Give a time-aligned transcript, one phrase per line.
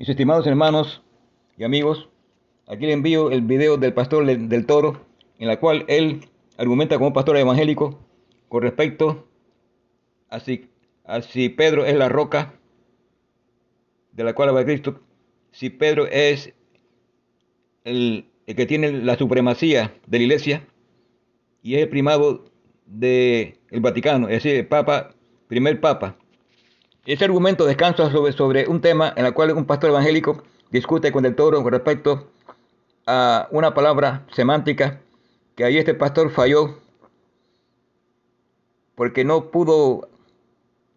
[0.00, 1.02] Mis estimados hermanos
[1.58, 2.08] y amigos,
[2.66, 5.04] aquí le envío el video del pastor del Toro,
[5.38, 6.24] en la cual él
[6.56, 7.98] argumenta como pastor evangélico
[8.48, 9.28] con respecto
[10.30, 10.70] a si,
[11.04, 12.54] a si Pedro es la roca
[14.12, 15.02] de la cual va Cristo,
[15.50, 16.54] si Pedro es
[17.84, 20.66] el, que tiene la supremacía de la iglesia
[21.62, 22.46] y es el primado
[22.86, 25.14] del Vaticano, es decir, el Papa,
[25.46, 26.16] primer Papa.
[27.06, 31.34] Ese argumento descansa sobre, un tema en el cual un pastor evangélico discute con el
[31.34, 32.30] toro con respecto
[33.06, 35.00] a una palabra semántica
[35.56, 36.78] que ahí este pastor falló
[38.94, 40.10] porque no pudo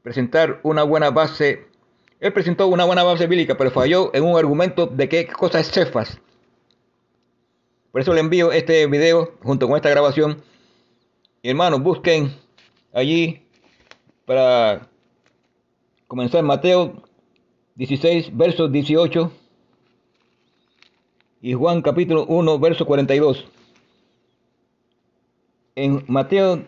[0.01, 1.67] presentar una buena base.
[2.19, 5.71] Él presentó una buena base bíblica, pero falló en un argumento de qué cosa es
[5.71, 6.19] Cefas.
[7.93, 10.43] Por eso le envío este video junto con esta grabación.
[11.43, 12.35] Hermanos, busquen
[12.91, 13.45] allí
[14.25, 14.89] para
[16.13, 16.93] comenzar Mateo
[17.73, 19.31] 16, versos 18
[21.41, 23.43] y Juan capítulo 1, verso 42.
[25.73, 26.65] En Mateo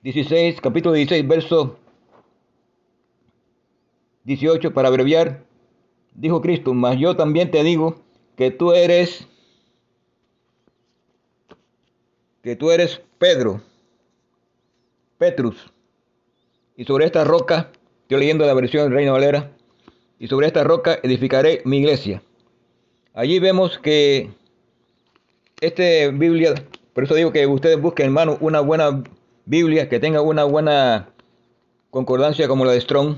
[0.00, 1.76] 16, capítulo 16, verso
[4.24, 5.44] 18, para abreviar,
[6.14, 8.00] dijo Cristo, mas yo también te digo
[8.34, 9.28] que tú eres,
[12.42, 13.60] que tú eres Pedro,
[15.18, 15.70] Petrus,
[16.78, 17.70] y sobre esta roca
[18.12, 19.52] Estoy leyendo la versión del Reino Valera.
[20.18, 22.22] Y sobre esta roca edificaré mi iglesia.
[23.14, 24.28] Allí vemos que
[25.62, 25.82] esta
[26.12, 26.52] Biblia,
[26.92, 29.02] por eso digo que ustedes busquen, hermano, una buena
[29.46, 31.08] Biblia que tenga una buena
[31.88, 33.16] concordancia como la de Strong.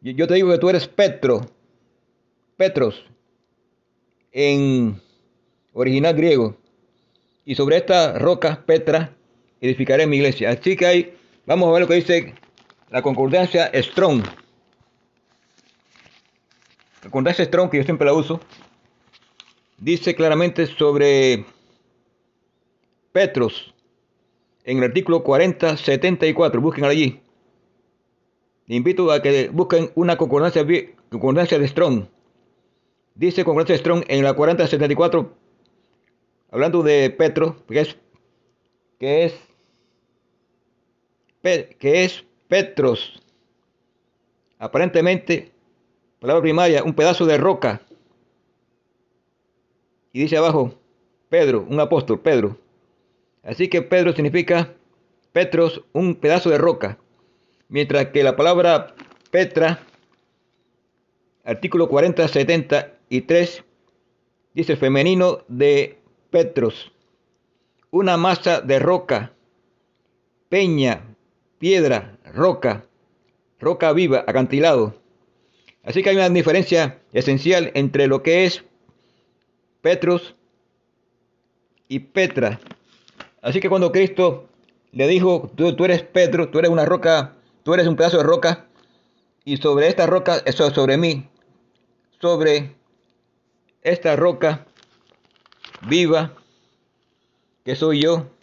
[0.00, 1.42] Yo te digo que tú eres Petro,
[2.56, 3.04] Petros,
[4.32, 4.98] en
[5.74, 6.56] original griego.
[7.44, 9.14] Y sobre esta roca, Petra,
[9.60, 10.52] edificaré mi iglesia.
[10.52, 12.34] Así que ahí vamos a ver lo que dice
[12.90, 14.24] la concordancia Strong.
[17.02, 18.40] La concordancia Strong, que yo siempre la uso,
[19.78, 21.44] dice claramente sobre
[23.12, 23.74] Petros,
[24.64, 27.20] en el artículo 4074, busquen allí.
[28.66, 30.64] invito a que busquen una concordancia,
[31.10, 32.06] concordancia de Strong.
[33.14, 35.36] Dice concordancia Strong en la 4074,
[36.50, 37.96] hablando de Petro, que es,
[38.98, 39.34] que es,
[41.78, 43.20] que es Petros.
[44.58, 45.52] Aparentemente,
[46.20, 47.82] palabra primaria, un pedazo de roca.
[50.12, 50.74] Y dice abajo,
[51.28, 52.56] Pedro, un apóstol, Pedro.
[53.42, 54.74] Así que Pedro significa
[55.32, 56.98] Petros, un pedazo de roca.
[57.68, 58.94] Mientras que la palabra
[59.30, 59.80] Petra,
[61.44, 63.64] artículo 40, 73,
[64.54, 65.98] dice femenino de
[66.30, 66.92] Petros,
[67.90, 69.32] una masa de roca,
[70.48, 71.13] peña,
[71.64, 72.84] piedra, roca,
[73.58, 75.00] roca viva, acantilado.
[75.82, 78.64] Así que hay una diferencia esencial entre lo que es
[79.80, 80.34] Petrus
[81.88, 82.60] y Petra.
[83.40, 84.46] Así que cuando Cristo
[84.92, 87.32] le dijo, tú, tú, eres Petro, tú eres una roca,
[87.62, 88.66] tú eres un pedazo de roca,
[89.46, 91.30] y sobre esta roca, eso es sobre mí,
[92.20, 92.76] sobre
[93.80, 94.66] esta roca
[95.88, 96.34] viva,
[97.64, 98.33] que soy yo,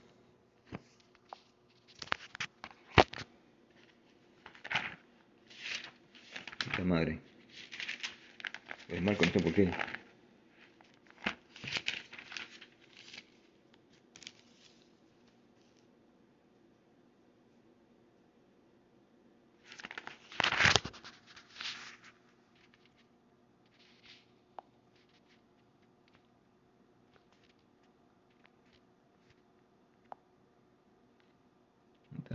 [6.91, 7.19] madre.
[8.89, 9.73] Es mal, no sé por qué.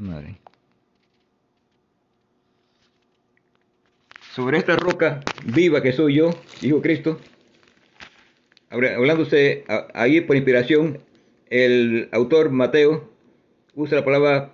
[0.01, 0.39] madre.
[4.37, 6.29] Sobre esta roca viva que soy yo,
[6.61, 7.19] dijo Cristo,
[8.69, 9.65] hablándose
[9.95, 10.99] ahí por inspiración,
[11.49, 13.09] el autor Mateo
[13.75, 14.53] usa la palabra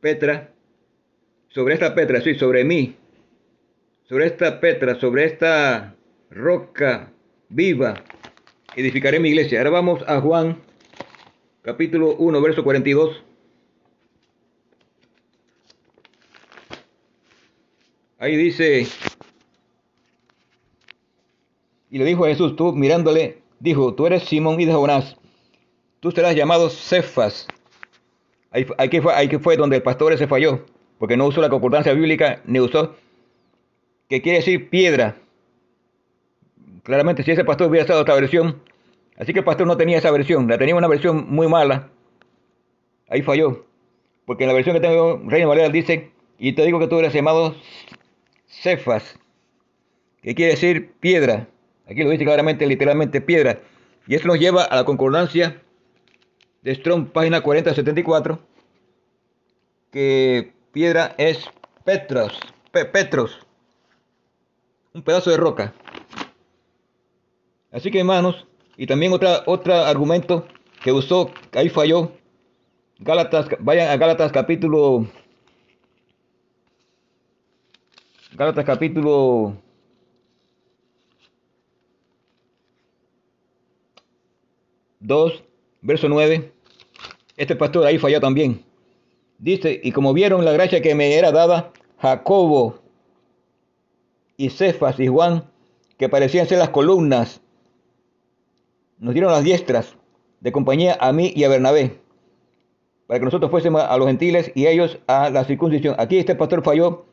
[0.00, 0.52] Petra,
[1.48, 2.94] sobre esta Petra, sí, sobre mí,
[4.04, 5.96] sobre esta Petra, sobre esta
[6.30, 7.10] roca
[7.48, 7.94] viva,
[8.76, 9.58] edificaré mi iglesia.
[9.58, 10.58] Ahora vamos a Juan,
[11.62, 13.31] capítulo 1, verso 42.
[18.22, 18.86] Ahí dice,
[21.90, 25.16] y le dijo a Jesús, tú mirándole, dijo, tú eres Simón y de Jonás,
[25.98, 27.48] tú serás llamado Cefas.
[28.52, 30.64] Ahí, ahí, fue, ahí fue donde el pastor se falló,
[30.98, 32.94] porque no usó la concordancia bíblica, ni usó,
[34.08, 35.16] que quiere decir piedra.
[36.84, 38.62] Claramente si ese pastor hubiera estado otra versión,
[39.16, 41.90] así que el pastor no tenía esa versión, la tenía una versión muy mala,
[43.08, 43.66] ahí falló.
[44.26, 47.12] Porque en la versión que tengo, Reino Valera dice, y te digo que tú eres
[47.12, 47.56] llamado
[48.52, 49.18] Cefas.
[50.22, 51.48] que quiere decir piedra.
[51.86, 53.60] Aquí lo dice claramente, literalmente piedra.
[54.06, 55.62] Y esto nos lleva a la concordancia
[56.62, 58.38] de Strong, página 4074,
[59.90, 61.48] que piedra es
[61.84, 62.38] Petros,
[62.70, 63.46] Petros,
[64.94, 65.74] un pedazo de roca.
[67.72, 68.46] Así que hermanos,
[68.76, 70.46] y también otra, otro argumento
[70.84, 72.12] que usó, ahí falló,
[72.98, 75.08] Gálatas, vayan a Gálatas capítulo,
[78.34, 79.54] Gálatas capítulo
[85.00, 85.44] dos,
[85.82, 86.50] verso 9.
[87.36, 88.64] Este pastor ahí falló también.
[89.38, 92.78] Dice, y como vieron la gracia que me era dada, Jacobo
[94.38, 95.44] y Cefas y Juan,
[95.98, 97.42] que parecían ser las columnas,
[98.98, 99.94] nos dieron las diestras
[100.40, 102.00] de compañía a mí y a Bernabé,
[103.06, 105.96] para que nosotros fuésemos a los gentiles y ellos a la circuncisión.
[105.98, 107.11] Aquí este pastor falló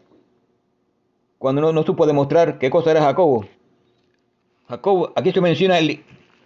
[1.40, 3.48] cuando no, no supo demostrar qué cosa era Jacobo.
[4.68, 6.04] Jacobo, aquí se menciona, el,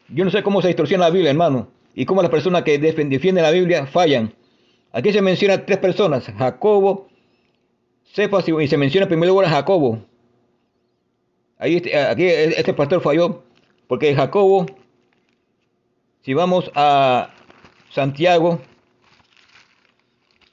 [0.07, 3.43] yo no sé cómo se distorsiona la Biblia, hermano, y cómo las personas que defienden
[3.43, 4.33] la Biblia fallan.
[4.93, 7.09] Aquí se menciona tres personas, Jacobo,
[8.13, 9.99] Cephas y se menciona primero lugar a Jacobo.
[11.57, 13.43] Ahí, este, aquí este pastor falló,
[13.87, 14.65] porque Jacobo
[16.23, 17.31] si vamos a
[17.91, 18.61] Santiago,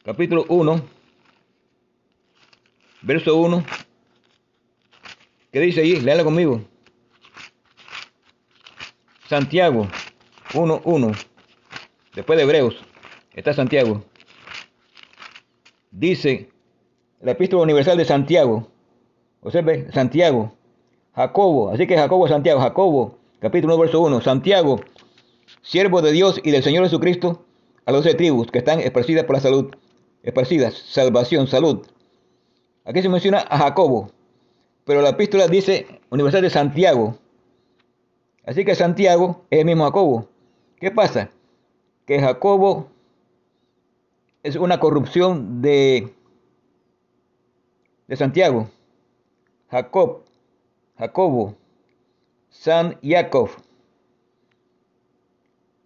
[0.05, 0.83] capítulo 1,
[3.03, 3.65] verso 1,
[5.52, 6.00] ¿qué dice ahí?
[6.00, 6.62] Léala conmigo.
[9.29, 9.87] Santiago
[10.55, 11.12] 1, 1,
[12.14, 12.76] después de Hebreos,
[13.32, 14.02] está Santiago.
[15.93, 16.50] Dice
[17.20, 18.69] la epístola universal de Santiago,
[19.41, 20.52] observe, Santiago,
[21.14, 24.81] Jacobo, así que Jacobo, Santiago, Jacobo, capítulo 1, verso 1, Santiago,
[25.62, 27.44] siervo de Dios y del Señor Jesucristo,
[27.87, 29.75] a los de tribus que están esparcidas por la salud,
[30.23, 31.87] esparcidas, salvación, salud.
[32.85, 34.11] Aquí se menciona a Jacobo,
[34.85, 37.19] pero la epístola dice Universal de Santiago.
[38.44, 40.29] Así que Santiago es el mismo Jacobo.
[40.79, 41.31] ¿Qué pasa?
[42.06, 42.88] Que Jacobo
[44.43, 46.12] es una corrupción de,
[48.09, 48.69] de Santiago.
[49.71, 50.25] Jacob,
[50.99, 51.55] Jacobo,
[52.49, 53.50] San Jacob.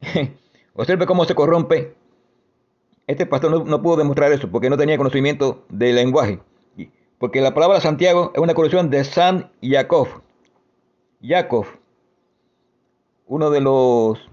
[0.75, 1.94] Observe cómo se corrompe.
[3.06, 6.41] Este pastor no, pudo demostrar eso porque no tenía conocimiento del lenguaje.
[7.25, 10.06] Porque la palabra Santiago es una corrupción de San Jacob.
[11.23, 11.65] Jacob,
[13.25, 14.29] uno de los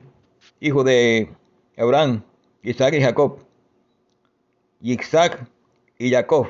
[0.60, 1.34] hijos de
[1.78, 2.22] Abraham,
[2.64, 3.38] Isaac y Jacob.
[4.82, 5.48] Isaac
[6.00, 6.48] y Jacob.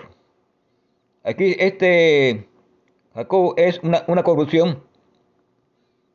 [1.24, 2.50] Aquí este
[3.14, 4.84] Jacob es una, una corrupción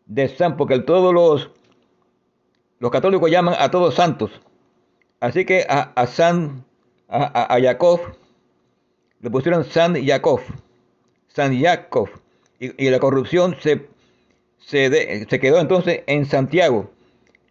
[0.06, 1.52] de San, porque todos los
[2.80, 4.32] los católicos llaman a todos santos.
[5.20, 6.64] Así que a, San,
[7.06, 8.00] a, a, Jacob,
[9.26, 10.40] le pusieron San Jacob.
[11.26, 12.08] San Jacob.
[12.60, 13.88] Y, la corrupción se,
[14.58, 16.92] se, quedó entonces en Santiago,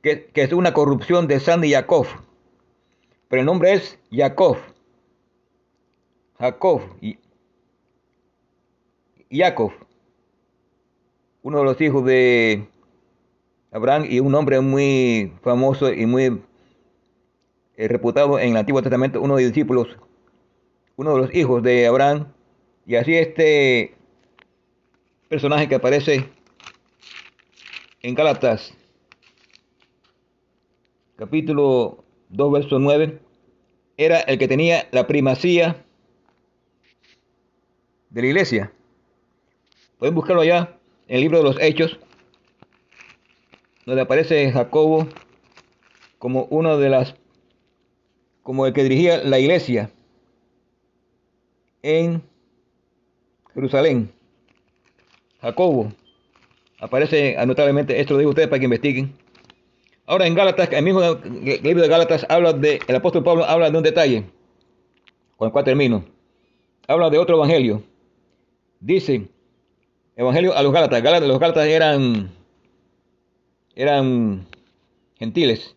[0.02, 2.08] que, es una corrupción de San Jacob.
[3.28, 4.56] Pero el nombre es Jacob.
[6.40, 6.82] Jacob.
[7.02, 7.18] Y.
[11.42, 12.70] Uno de los hijos de
[13.74, 16.42] Abraham y un hombre muy famoso y muy
[17.76, 19.98] eh, reputado en el Antiguo Testamento, uno de los discípulos,
[20.98, 22.28] uno de los hijos de Abraham.
[22.86, 23.96] Y así este
[25.28, 26.30] personaje que aparece
[28.02, 28.74] en Gálatas,
[31.16, 33.20] capítulo 2, verso 9,
[33.98, 35.84] era el que tenía la primacía
[38.10, 38.72] de la iglesia.
[39.98, 42.00] Pueden buscarlo allá en el libro de los Hechos,
[43.86, 45.08] donde aparece Jacobo
[46.20, 47.16] como uno de las,
[48.44, 49.92] como el que dirigía la iglesia
[51.86, 52.24] en
[53.54, 54.12] Jerusalén.
[55.40, 55.92] Jacobo
[56.80, 59.14] aparece anotablemente, esto lo digo a ustedes para que investiguen.
[60.08, 63.78] Ahora en Gálatas, el mismo libro de Gálatas habla de, el apóstol Pablo habla de
[63.78, 64.26] un detalle,
[65.38, 66.06] con el cual termino.
[66.88, 67.84] Habla de otro evangelio.
[68.80, 69.28] Dice,
[70.16, 71.02] evangelio a los Gálatas.
[71.02, 72.32] Gálatas los Gálatas eran
[73.76, 74.48] eran
[75.20, 75.76] gentiles.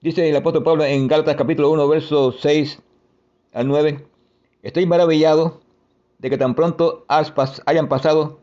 [0.00, 2.82] Dice el apóstol Pablo en Gálatas capítulo 1, versos 6
[3.52, 4.04] al 9,
[4.62, 5.60] estoy maravillado
[6.18, 8.40] de que tan pronto hayan pasado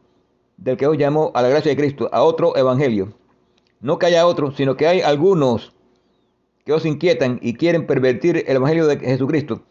[0.58, 3.14] del que os llamó a la gracia de Cristo a otro evangelio.
[3.82, 5.74] No que haya otro, sino que hay algunos
[6.66, 9.64] que os inquietan y quieren pervertir el evangelio de Jesucristo.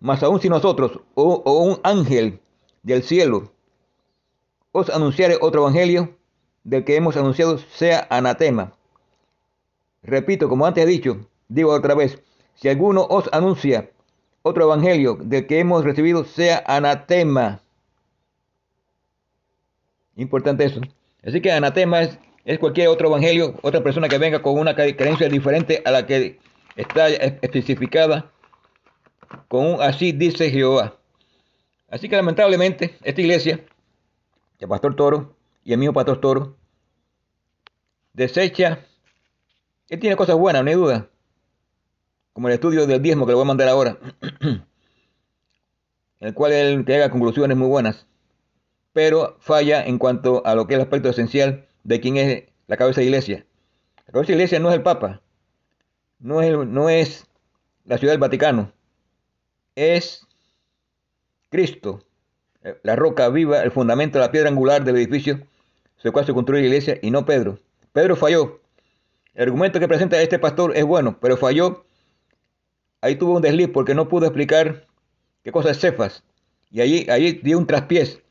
[0.00, 2.40] Mas aún si nosotros o, o un ángel
[2.82, 3.52] del cielo
[4.72, 6.16] os anunciare otro evangelio,
[6.64, 8.74] del que hemos anunciado sea anatema.
[10.02, 12.20] Repito, como antes he dicho, digo otra vez,
[12.54, 13.90] si alguno os anuncia
[14.46, 17.62] otro evangelio del que hemos recibido sea anatema.
[20.16, 20.82] Importante eso.
[21.26, 25.82] Así que anatema es, cualquier otro evangelio, otra persona que venga con una creencia diferente
[25.86, 26.38] a la que
[26.76, 28.30] está especificada
[29.48, 30.98] con un así dice Jehová.
[31.88, 33.64] Así que lamentablemente esta iglesia,
[34.58, 36.54] el pastor Toro y el mío pastor Toro,
[38.12, 38.80] desecha,
[39.88, 41.08] él tiene cosas buenas, no hay duda,
[42.34, 43.96] como el estudio del diezmo que le voy a mandar ahora,
[44.42, 44.66] en
[46.20, 48.06] el cual él haga conclusiones muy buenas,
[48.92, 52.76] pero falla en cuanto a lo que es el aspecto esencial de quién es la
[52.76, 53.46] cabeza de iglesia.
[54.06, 55.22] La cabeza de iglesia no es el Papa,
[56.18, 57.24] no es, no es
[57.84, 58.72] la ciudad del Vaticano,
[59.76, 60.26] es
[61.50, 62.04] Cristo,
[62.82, 65.46] la roca viva, el fundamento, la piedra angular del edificio
[65.96, 67.60] sobre el cual se construye la iglesia y no Pedro.
[67.92, 68.60] Pedro falló.
[69.34, 71.84] El argumento que presenta este pastor es bueno, pero falló.
[73.04, 74.86] Ahí tuvo un desliz porque no pudo explicar
[75.42, 76.24] qué cosa es Cefas.
[76.70, 78.22] Y allí, allí dio un traspiés,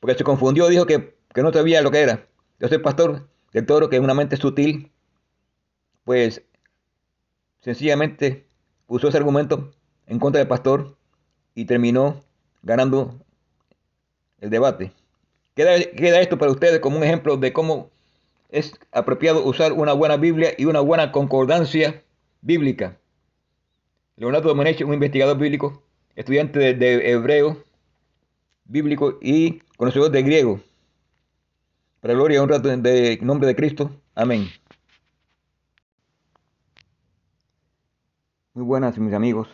[0.00, 2.26] porque se confundió, dijo que, que no sabía lo que era.
[2.60, 4.92] Yo soy pastor del toro, que es una mente sutil,
[6.04, 6.42] pues
[7.62, 8.46] sencillamente
[8.86, 9.72] usó ese argumento
[10.06, 10.98] en contra del pastor
[11.54, 12.22] y terminó
[12.62, 13.24] ganando
[14.42, 14.92] el debate.
[15.54, 17.88] Queda, queda esto para ustedes como un ejemplo de cómo
[18.50, 22.04] es apropiado usar una buena Biblia y una buena concordancia
[22.42, 22.98] bíblica.
[24.18, 25.84] Leonardo Domenech, un investigador bíblico,
[26.16, 27.62] estudiante de, hebreo
[28.64, 30.60] bíblico y conocedor de griego.
[32.00, 33.92] Para gloria y honra de nombre de Cristo.
[34.16, 34.48] Amén.
[38.54, 39.48] Muy buenas mis amigos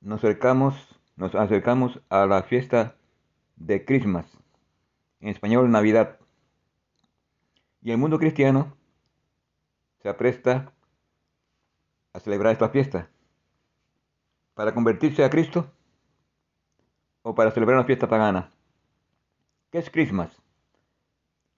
[0.00, 0.74] nos acercamos,
[1.14, 2.96] nos acercamos a la fiesta
[3.56, 4.26] de Christmas,
[5.20, 6.18] en español Navidad.
[7.80, 8.76] Y el mundo cristiano
[10.02, 10.72] se apresta
[12.12, 13.08] a celebrar esta fiesta
[14.60, 15.72] para convertirse a Cristo
[17.22, 18.52] o para celebrar una fiesta pagana.
[19.70, 20.36] ¿Qué es Christmas?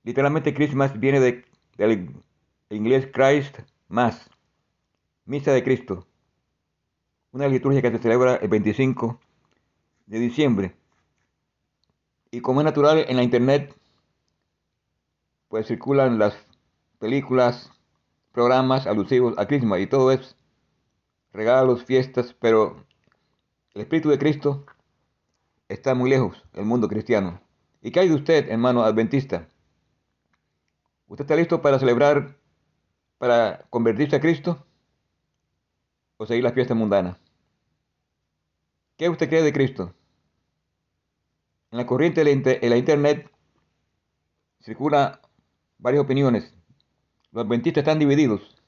[0.04, 1.44] Literalmente Christmas viene de,
[1.78, 2.14] del
[2.70, 4.30] inglés Christ Mass,
[5.24, 6.06] misa de Cristo
[7.32, 9.18] una liturgia que se celebra el 25
[10.06, 10.76] de diciembre.
[12.30, 13.74] Y como es natural en la internet,
[15.48, 16.36] pues circulan las
[17.00, 17.68] películas,
[18.30, 20.36] programas alusivos a Christmas y todo es
[21.32, 22.86] regalos, fiestas, pero
[23.74, 24.64] el Espíritu de Cristo
[25.68, 27.40] está muy lejos del mundo cristiano.
[27.80, 29.48] ¿Y qué hay de usted, hermano adventista?
[31.08, 32.36] ¿Usted está listo para celebrar,
[33.18, 34.64] para convertirse a Cristo?
[36.18, 37.16] ¿O seguir las fiestas mundanas?
[38.96, 39.94] ¿Qué usted cree de Cristo?
[41.70, 43.30] En la corriente de la Internet
[44.60, 45.20] circula
[45.78, 46.54] varias opiniones.
[47.32, 48.62] Los adventistas están divididos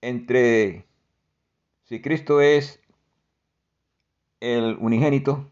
[0.00, 0.86] entre
[1.84, 2.80] si Cristo es
[4.40, 5.50] el unigénito,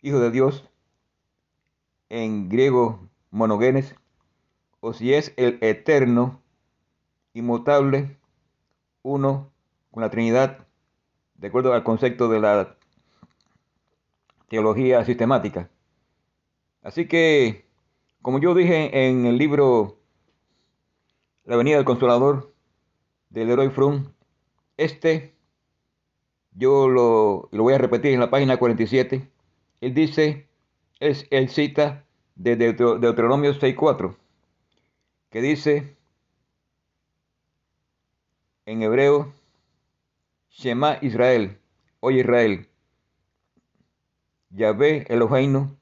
[0.00, 0.68] Hijo de Dios,
[2.08, 3.94] en griego monogenes,
[4.80, 6.40] o si es el eterno,
[7.34, 8.16] inmutable,
[9.02, 9.50] uno
[9.90, 10.66] con la Trinidad
[11.34, 12.76] de acuerdo al concepto de la
[14.48, 15.70] teología sistemática.
[16.82, 17.66] Así que,
[18.22, 19.98] como yo dije en el libro
[21.44, 22.54] La Venida del Consolador
[23.30, 24.12] de Leroy Frum,
[24.76, 25.34] este,
[26.58, 29.30] yo lo, lo voy a repetir en la página 47,
[29.80, 30.48] él dice,
[30.98, 34.16] es, él cita de Deuteronomio 6.4,
[35.30, 35.96] que dice
[38.66, 39.32] en hebreo,
[40.50, 41.58] Shema Israel,
[42.00, 42.68] oye Israel,
[44.50, 45.76] Yahvé Eloheinu,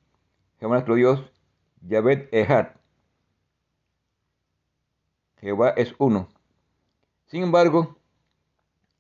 [0.60, 1.24] Jehová nuestro Dios,
[1.80, 2.68] Yahvé Ehad.
[5.40, 6.28] Jehová es uno.
[7.26, 7.96] Sin embargo,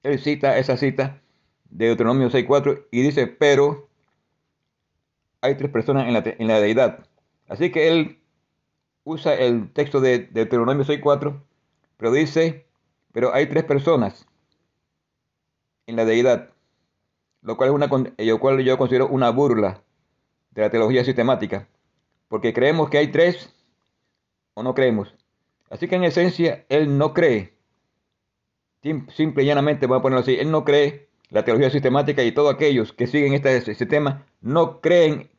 [0.02, 1.20] él cita esa cita
[1.70, 3.88] de Deuteronomio 6.4 y dice, pero
[5.40, 7.06] hay tres personas en la, en la deidad.
[7.48, 8.20] Así que él
[9.04, 11.40] usa el texto de Deuteronomio 6.4,
[11.96, 12.66] pero dice,
[13.12, 14.26] pero hay tres personas
[15.86, 16.50] en la deidad,
[17.42, 19.82] lo cual, es una, lo cual yo considero una burla
[20.50, 21.68] de la teología sistemática,
[22.28, 23.54] porque creemos que hay tres
[24.54, 25.14] o no creemos.
[25.70, 27.54] Así que en esencia, él no cree,
[28.82, 32.54] simple y llanamente, voy a ponerlo así, él no cree la teología sistemática y todos
[32.54, 35.30] aquellos que siguen este, este tema no creen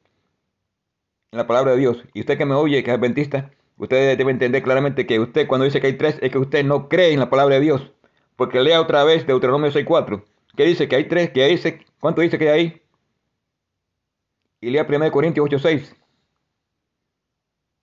[1.31, 2.03] en la palabra de Dios.
[2.13, 5.65] Y usted que me oye, que es adventista, usted debe entender claramente que usted cuando
[5.65, 7.91] dice que hay tres es que usted no cree en la palabra de Dios.
[8.35, 10.23] Porque lea otra vez Deuteronomio 6.4.
[10.55, 10.87] ¿Qué dice?
[10.87, 12.81] Que hay tres, que dice, ¿cuánto dice que hay ahí?
[14.61, 15.95] Y lea 1 Corintios 8:6.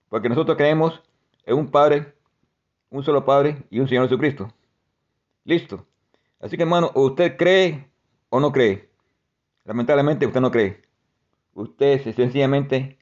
[0.09, 1.03] Porque nosotros creemos
[1.45, 2.15] en un Padre,
[2.91, 4.53] un solo Padre y un Señor Jesucristo.
[5.45, 5.87] Listo.
[6.41, 7.89] Así que hermano, usted cree
[8.35, 8.91] o no cree.
[9.63, 10.83] Lamentablemente usted no cree.
[11.53, 12.99] Usted sencillamente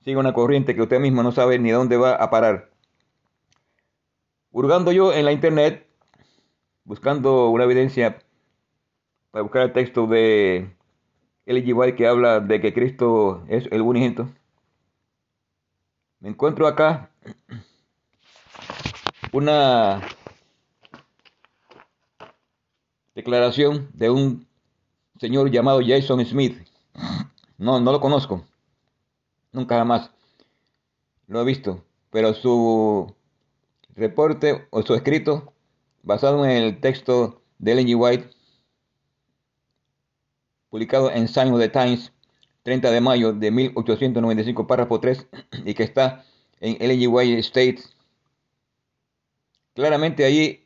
[0.00, 2.70] sigue una corriente que usted mismo no sabe ni dónde va a parar.
[4.50, 5.86] Hurgando yo en la internet,
[6.84, 8.18] buscando una evidencia
[9.30, 10.74] para buscar el texto de
[11.44, 11.94] L.G.
[11.94, 14.26] Que habla de que Cristo es el unigénito,
[16.20, 17.10] me encuentro acá
[19.32, 20.00] una
[23.16, 24.46] declaración de un
[25.18, 26.56] señor llamado Jason Smith.
[27.58, 28.46] No, no lo conozco.
[29.50, 30.10] Nunca jamás
[31.26, 31.82] lo he visto.
[32.10, 33.14] Pero su
[33.94, 35.54] reporte o su escrito
[36.02, 37.96] basado en el texto de Ellen G.
[37.98, 38.30] White
[40.68, 42.12] publicado en Sign of the Times
[42.64, 45.26] 30 de mayo de 1895 párrafo 3
[45.64, 46.26] y que está
[46.60, 47.08] en Ellen.
[47.10, 47.96] White States
[49.74, 50.65] claramente allí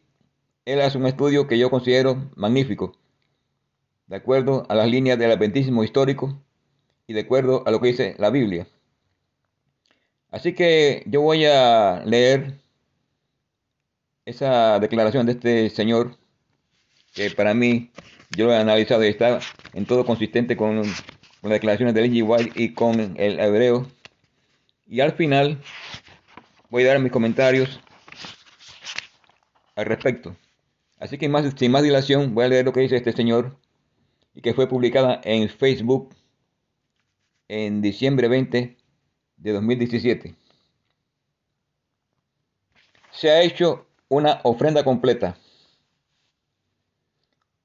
[0.72, 2.96] él hace un estudio que yo considero magnífico,
[4.06, 6.40] de acuerdo a las líneas del adventismo histórico
[7.08, 8.68] y de acuerdo a lo que dice la Biblia.
[10.30, 12.60] Así que yo voy a leer
[14.24, 16.16] esa declaración de este señor,
[17.14, 17.90] que para mí
[18.36, 19.40] yo lo he analizado y está
[19.72, 20.82] en todo consistente con,
[21.42, 22.22] las declaraciones de.
[22.22, 23.90] White y con el hebreo.
[24.86, 25.58] Y al final
[26.68, 27.80] voy a dar mis comentarios
[29.74, 30.36] al respecto.
[31.00, 33.56] Así que más, sin más dilación voy a leer lo que dice este señor
[34.34, 36.14] y que fue publicada en Facebook
[37.48, 38.76] en diciembre 20
[39.38, 40.34] de 2017.
[43.12, 45.36] Se ha hecho una ofrenda completa,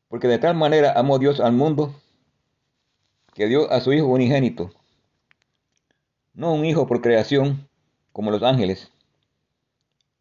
[0.08, 1.94] porque de tal manera amó Dios al mundo
[3.34, 4.72] que dio a su Hijo unigénito,
[6.34, 7.68] no un hijo por creación
[8.14, 8.92] como los ángeles,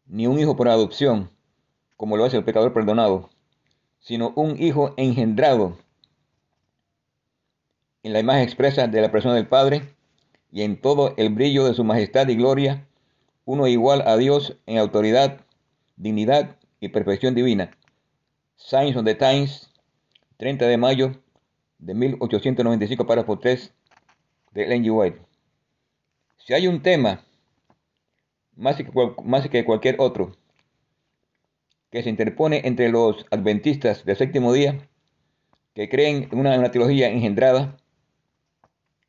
[0.05, 1.34] ni un hijo por adopción
[1.97, 3.29] como lo hace el pecador perdonado,
[3.99, 5.77] sino un hijo engendrado
[8.03, 9.81] en la imagen expresa de la persona del Padre
[10.51, 12.87] y en todo el brillo de su majestad y gloria,
[13.45, 15.41] uno igual a Dios en autoridad,
[15.95, 17.71] dignidad y perfección divina.
[18.55, 19.71] Signs of the Times,
[20.37, 21.11] 30 de mayo
[21.79, 23.73] de 1895, párrafo 3
[24.51, 25.19] de Ellen White.
[26.37, 27.23] Si hay un tema
[28.55, 28.87] más que,
[29.23, 30.35] más que cualquier otro
[31.95, 34.85] que se interpone entre los adventistas del séptimo día,
[35.73, 37.77] que creen en una, teología engendrada,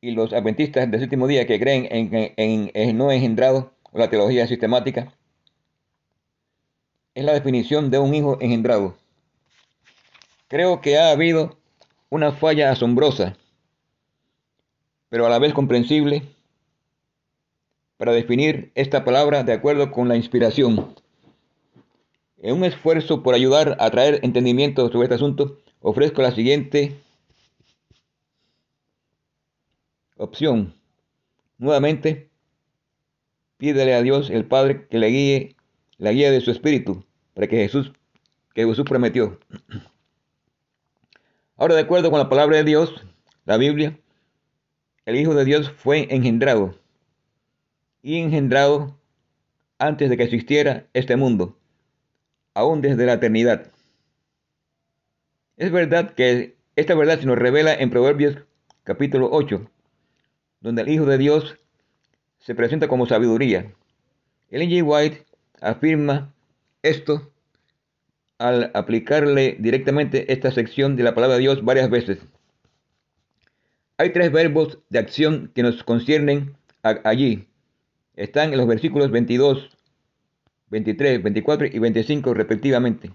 [0.01, 5.12] y los adventistas del séptimo día que creen en, en, no engendrado, la teología sistemática,
[7.16, 8.94] es la definición de un hijo engendrado.
[10.46, 11.59] Creo que ha habido
[12.09, 13.37] una falla asombrosa,
[15.09, 16.22] pero a la vez comprensible,
[17.96, 20.94] para definir esta palabra de acuerdo con la inspiración.
[22.38, 27.01] En un esfuerzo por ayudar a traer entendimiento sobre este asunto, ofrezco la siguiente
[30.16, 30.75] opción.
[31.59, 32.29] Nuevamente,
[33.57, 35.57] pídele a Dios el Padre que le guíe
[35.96, 37.92] la guía de su espíritu para que Jesús,
[38.55, 39.40] que Jesús prometió.
[41.57, 43.03] Ahora, de acuerdo con la palabra de Dios,
[43.46, 43.99] la Biblia,
[45.07, 46.75] el Hijo de Dios fue engendrado
[48.03, 48.99] y engendrado
[49.79, 51.57] antes de que existiera este mundo
[52.57, 53.71] aún desde la eternidad.
[55.59, 58.38] Es verdad que esta verdad se nos revela en Proverbios
[58.83, 59.71] capítulo 8,
[60.61, 61.59] donde el Hijo de Dios
[62.38, 63.75] se presenta como sabiduría.
[64.51, 64.83] Ellen G.
[64.83, 65.27] White
[65.61, 66.35] afirma
[66.83, 67.31] esto
[68.38, 72.21] al aplicarle directamente esta sección de la palabra de Dios varias veces.
[73.99, 77.49] Hay tres verbos de acción que nos conciernen allí.
[78.14, 79.76] Están en los versículos 22
[80.70, 83.12] 23, 24 y 25 respectivamente.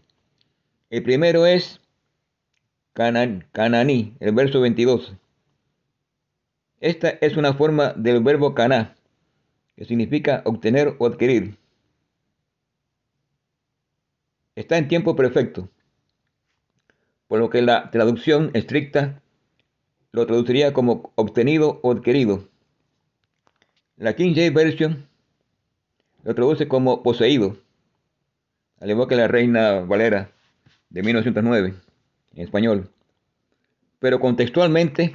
[0.90, 1.82] El primero es
[2.94, 5.14] canan, cananí, el verso 22.
[6.80, 8.96] Esta es una forma del verbo caná,
[9.76, 11.58] que significa obtener o adquirir.
[14.56, 15.70] Está en tiempo perfecto,
[17.28, 19.22] por lo que la traducción estricta
[20.12, 22.50] lo traduciría como obtenido o adquirido.
[23.96, 25.08] La King James Version
[26.24, 27.58] lo traduce como poseído,
[28.80, 30.32] al igual que la Reina Valera
[30.90, 31.74] de 1909
[32.34, 32.90] en español.
[34.00, 35.14] Pero contextualmente,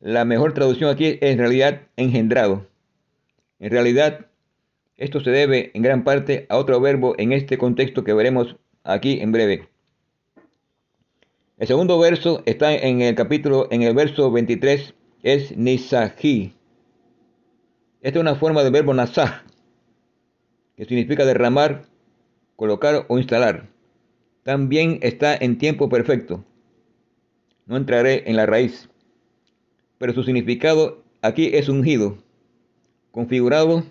[0.00, 2.66] la mejor traducción aquí es en realidad engendrado.
[3.58, 4.26] En realidad,
[4.96, 9.20] esto se debe en gran parte a otro verbo en este contexto que veremos aquí
[9.20, 9.68] en breve.
[11.58, 16.54] El segundo verso está en el capítulo, en el verso 23, es nisaji.
[18.00, 19.42] Esta es una forma del verbo nasaj,
[20.78, 21.86] que significa derramar,
[22.54, 23.66] colocar o instalar.
[24.44, 26.44] También está en tiempo perfecto.
[27.66, 28.88] No entraré en la raíz,
[29.98, 32.18] pero su significado aquí es ungido,
[33.10, 33.82] configurado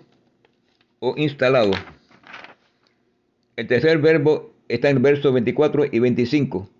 [1.00, 1.72] o instalado.
[3.56, 6.70] El tercer verbo está en versos 24 y 25.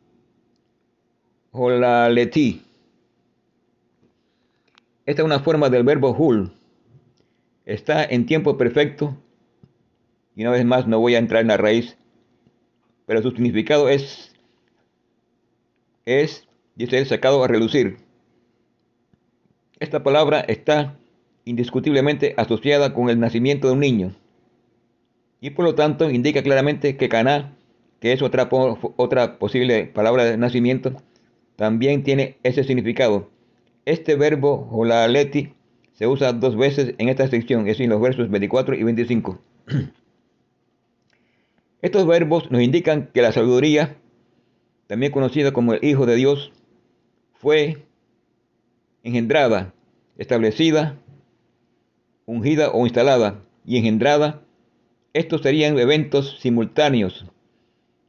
[1.51, 2.62] Holaleti.
[5.05, 6.51] Esta es una forma del verbo hul.
[7.66, 9.14] Está en tiempo perfecto.
[10.38, 11.98] Y una vez más no voy a entrar en la raíz.
[13.07, 14.33] Pero su significado es,
[16.07, 16.46] es,
[16.77, 17.96] dice él, sacado a relucir.
[19.81, 20.96] Esta palabra está
[21.44, 24.14] indiscutiblemente asociada con el nacimiento de un niño
[25.40, 27.57] y por lo tanto indica claramente que Caná,
[28.01, 28.48] que es otra,
[28.96, 30.94] otra posible palabra de nacimiento,
[31.57, 33.29] también tiene ese significado.
[33.87, 35.55] Este verbo holaleti
[35.94, 39.40] se usa dos veces en esta sección, es en los versos 24 y 25.
[41.81, 43.97] Estos verbos nos indican que la sabiduría,
[44.87, 46.53] también conocida como el Hijo de Dios,
[47.35, 47.87] fue
[49.03, 49.73] engendrada,
[50.17, 50.99] establecida,
[52.27, 54.43] ungida o instalada y engendrada
[55.19, 57.25] estos serían eventos simultáneos.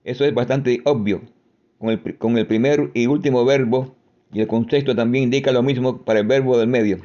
[0.03, 1.21] Eso es bastante obvio.
[1.77, 3.95] Con el, con primer y último verbo,
[4.33, 6.99] y el contexto también indica lo mismo para el verbo del medio.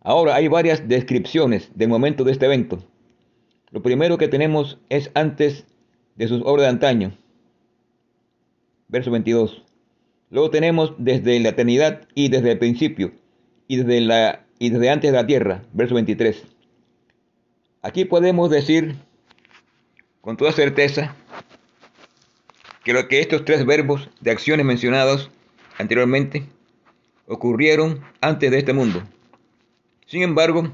[0.00, 2.78] Ahora hay varias descripciones del momento de este evento.
[3.70, 5.66] Lo primero que tenemos es antes
[6.16, 7.18] de sus obras de antaño.
[8.88, 9.62] Verso 22.
[10.30, 13.12] Luego tenemos desde la eternidad y desde el principio
[13.66, 15.62] y desde, la, y desde antes de la tierra.
[15.72, 16.44] Verso 23.
[17.82, 18.96] Aquí podemos decir
[20.20, 21.14] con toda certeza
[22.84, 25.30] que lo que estos tres verbos de acciones mencionados
[25.78, 26.44] anteriormente
[27.26, 29.02] ocurrieron antes de este mundo.
[30.06, 30.70] Sin embargo,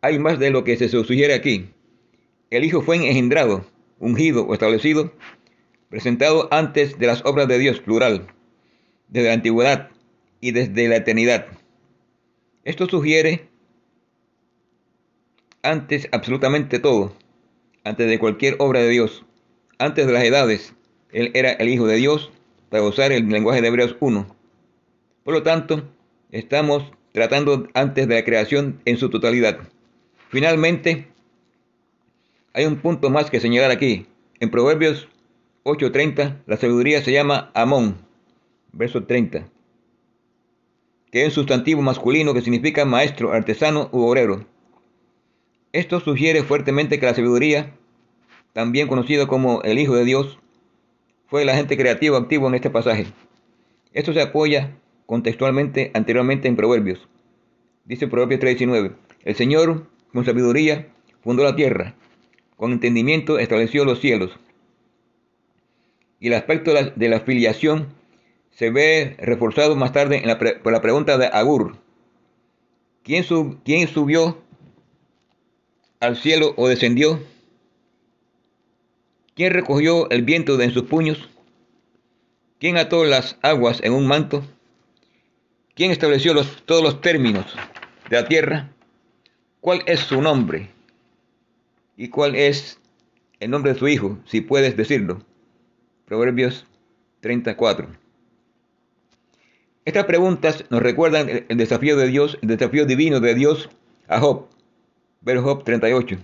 [0.00, 1.70] hay más de lo que se sugiere aquí.
[2.50, 3.64] El Hijo fue engendrado,
[3.98, 5.12] ungido o establecido,
[5.88, 8.26] presentado antes de las obras de Dios, plural,
[9.08, 9.90] desde la antigüedad
[10.40, 11.46] y desde la eternidad.
[12.64, 13.48] Esto sugiere
[15.62, 17.14] antes absolutamente todo,
[17.84, 19.24] antes de cualquier obra de Dios,
[19.78, 20.74] antes de las edades,
[21.10, 22.30] Él era el Hijo de Dios,
[22.68, 24.26] para usar el lenguaje de Hebreos 1.
[25.24, 25.88] Por lo tanto,
[26.30, 29.58] estamos tratando antes de la creación en su totalidad.
[30.28, 31.08] Finalmente,
[32.52, 34.06] hay un punto más que señalar aquí.
[34.40, 35.08] En Proverbios
[35.64, 37.96] 8:30, la sabiduría se llama Amón,
[38.72, 39.48] verso 30,
[41.10, 44.44] que es un sustantivo masculino que significa maestro, artesano u obrero.
[45.72, 47.74] Esto sugiere fuertemente que la sabiduría,
[48.52, 50.38] también conocido como el Hijo de Dios,
[51.26, 53.06] fue el agente creativo activo en este pasaje.
[53.94, 57.08] Esto se apoya contextualmente anteriormente en Proverbios.
[57.86, 60.88] Dice Proverbios 3:19, el Señor con sabiduría
[61.22, 61.94] fundó la tierra,
[62.56, 64.32] con entendimiento estableció los cielos.
[66.20, 67.88] Y el aspecto de la, filiación
[68.50, 70.22] se ve reforzado más tarde
[70.62, 71.76] por la pregunta de Agur.
[73.04, 73.24] ¿Quién,
[73.64, 74.42] ¿Quién subió
[76.00, 77.20] al cielo o descendió?
[79.34, 81.28] ¿Quién recogió el viento en sus puños?
[82.58, 84.44] ¿Quién ató las aguas en un manto?
[85.76, 87.46] ¿Quién estableció todos los términos
[88.10, 88.72] de la tierra?
[89.60, 90.70] ¿Cuál es su nombre?
[91.96, 92.80] ¿Y cuál es
[93.40, 95.22] el nombre de su hijo, si puedes decirlo?
[96.04, 96.66] Proverbios
[97.20, 97.88] 34.
[99.84, 103.70] Estas preguntas nos recuerdan el desafío de Dios, el desafío divino de Dios
[104.06, 104.48] a Job
[105.20, 106.16] ver Job 38.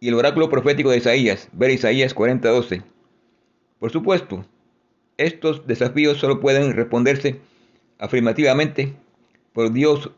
[0.00, 2.82] Y el oráculo profético de Isaías, ver Isaías 40:12.
[3.78, 4.44] Por supuesto,
[5.16, 7.40] estos desafíos solo pueden responderse
[7.98, 8.94] afirmativamente
[9.52, 10.10] por Dios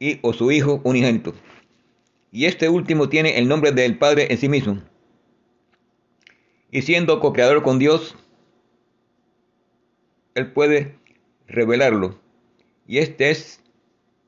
[0.00, 1.34] y o su Hijo unigénito.
[2.32, 4.82] Y este último tiene el nombre del Padre en sí mismo.
[6.72, 8.16] Y siendo co-creador con Dios,
[10.34, 10.96] Él puede
[11.46, 12.18] revelarlo.
[12.86, 13.60] Y este es,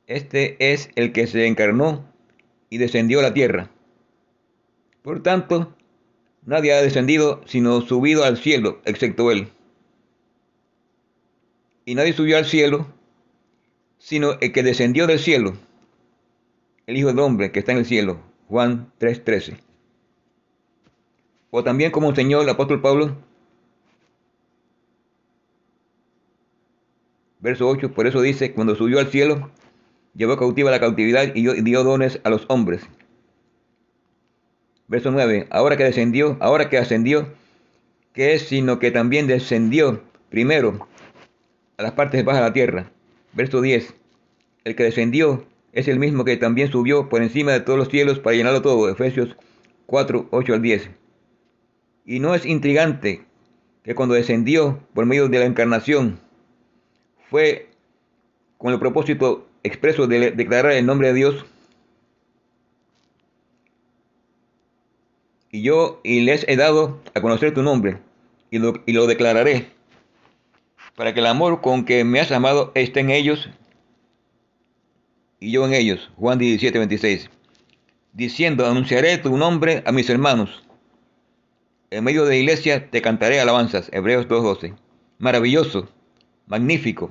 [0.06, 2.08] este es el que se encarnó
[2.70, 3.70] y descendió a la tierra.
[5.02, 5.74] Por tanto,
[6.44, 9.48] nadie ha descendido sino subido al cielo, excepto él.
[11.84, 12.86] Y nadie subió al cielo
[14.02, 15.52] sino el que descendió del cielo,
[16.88, 18.20] el Hijo del Hombre que está en el cielo.
[18.48, 19.58] Juan 3:13.
[21.50, 23.16] O también como enseñó el apóstol Pablo,
[27.38, 29.52] verso 8, por eso dice, cuando subió al cielo,
[30.14, 32.82] llevó cautiva la cautividad y dio dones a los hombres.
[34.88, 35.46] Verso 9.
[35.50, 37.32] Ahora que descendió, ahora que ascendió,
[38.12, 40.88] que es sino que también descendió primero
[41.76, 42.92] a las partes bajas de la tierra.
[43.32, 43.94] Verso 10.
[44.64, 48.18] El que descendió es el mismo que también subió por encima de todos los cielos
[48.18, 48.88] para llenarlo todo.
[48.88, 49.36] Efesios
[49.86, 50.90] 4, 8 al 10.
[52.04, 53.24] Y no es intrigante
[53.84, 56.20] que cuando descendió por medio de la encarnación,
[57.30, 57.70] fue
[58.58, 61.46] con el propósito expreso de declarar el nombre de Dios.
[65.50, 67.98] Y yo y les he dado a conocer tu nombre,
[68.50, 69.70] y lo, y lo declararé,
[70.96, 73.48] para que el amor con que me has amado esté en ellos
[75.40, 76.10] y yo en ellos.
[76.16, 77.30] Juan 17, 26.
[78.12, 80.62] Diciendo, anunciaré tu nombre a mis hermanos.
[81.90, 83.88] En medio de la iglesia te cantaré alabanzas.
[83.92, 84.74] Hebreos 2.12.
[85.18, 85.88] Maravilloso,
[86.46, 87.10] magnífico,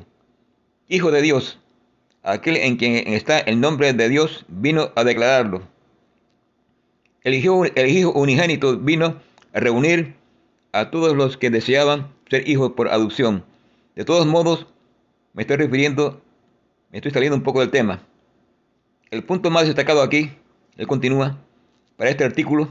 [0.93, 1.57] Hijo de Dios,
[2.21, 5.61] aquel en quien está el nombre de Dios, vino a declararlo.
[7.23, 9.21] El hijo, el hijo unigénito vino
[9.53, 10.15] a reunir
[10.73, 13.45] a todos los que deseaban ser hijos por adopción.
[13.95, 14.67] De todos modos,
[15.33, 16.21] me estoy refiriendo,
[16.91, 18.07] me estoy saliendo un poco del tema.
[19.09, 20.31] El punto más destacado aquí,
[20.77, 21.37] él continúa,
[21.97, 22.69] para este artículo,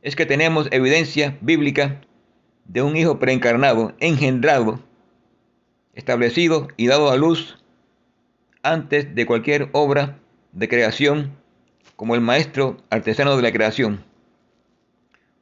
[0.00, 2.00] es que tenemos evidencia bíblica
[2.66, 4.78] de un hijo preencarnado, engendrado,
[5.94, 7.58] establecido y dado a luz
[8.62, 10.20] antes de cualquier obra
[10.52, 11.36] de creación,
[11.96, 14.04] como el maestro artesano de la creación.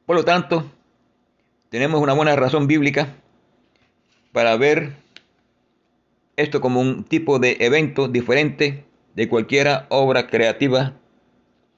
[0.07, 0.71] Por lo tanto,
[1.69, 3.15] tenemos una buena razón bíblica
[4.31, 5.02] para ver
[6.35, 10.93] esto como un tipo de evento diferente de cualquiera obra creativa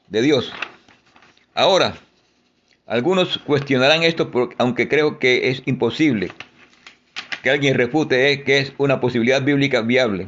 [0.08, 0.54] de Dios.
[1.54, 1.96] Ahora,
[2.86, 6.32] algunos cuestionarán esto, aunque creo que es imposible
[7.44, 10.28] que alguien refute que es una posibilidad bíblica viable,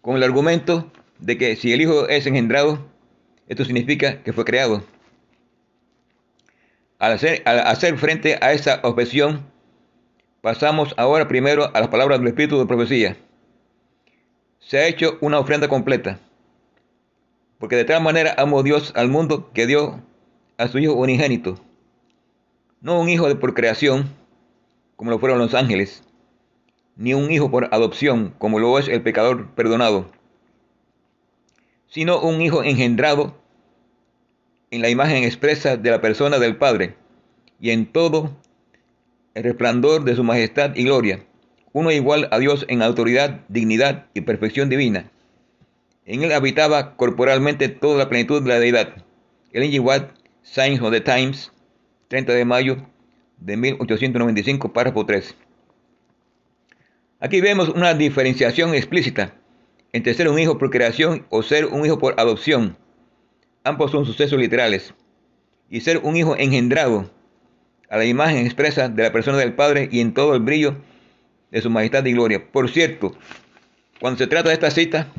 [0.00, 2.86] con el argumento de que si el Hijo es engendrado,
[3.48, 4.84] esto significa que fue creado.
[6.98, 9.44] Al hacer, al hacer frente a esa objeción,
[10.40, 13.16] pasamos ahora primero a las palabras del Espíritu de profecía
[14.66, 16.20] se ha hecho una ofrenda completa.
[17.58, 20.02] Porque de tal manera amó Dios al mundo que dio
[20.56, 21.58] a su Hijo unigénito.
[22.80, 24.10] No un hijo por creación,
[24.96, 26.02] como lo fueron los ángeles,
[26.96, 30.10] ni un hijo por adopción, como lo es el pecador perdonado,
[31.88, 33.34] sino un hijo engendrado
[34.70, 36.96] en la imagen expresa de la persona del Padre,
[37.58, 38.36] y en todo
[39.32, 41.24] el resplandor de su majestad y gloria
[41.74, 45.10] uno igual a Dios en autoridad, dignidad y perfección divina.
[46.06, 48.94] En él habitaba corporalmente toda la plenitud de la deidad.
[49.52, 51.50] El Watt, Signs of the Times,
[52.08, 52.76] 30 de mayo
[53.38, 55.34] de 1895, párrafo 3.
[57.18, 59.34] Aquí vemos una diferenciación explícita
[59.92, 62.76] entre ser un hijo por creación o ser un hijo por adopción.
[63.64, 64.94] Ambos son sucesos literales.
[65.70, 67.10] Y ser un hijo engendrado
[67.90, 70.76] a la imagen expresa de la persona del Padre y en todo el brillo
[71.54, 72.44] de su majestad y gloria.
[72.50, 73.14] Por cierto,
[74.00, 75.12] cuando se trata de esta cita,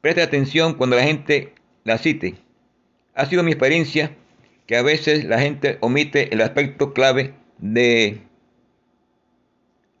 [0.00, 2.34] preste atención cuando la gente la cite.
[3.14, 4.16] Ha sido mi experiencia
[4.66, 8.18] que a veces la gente omite el aspecto clave de,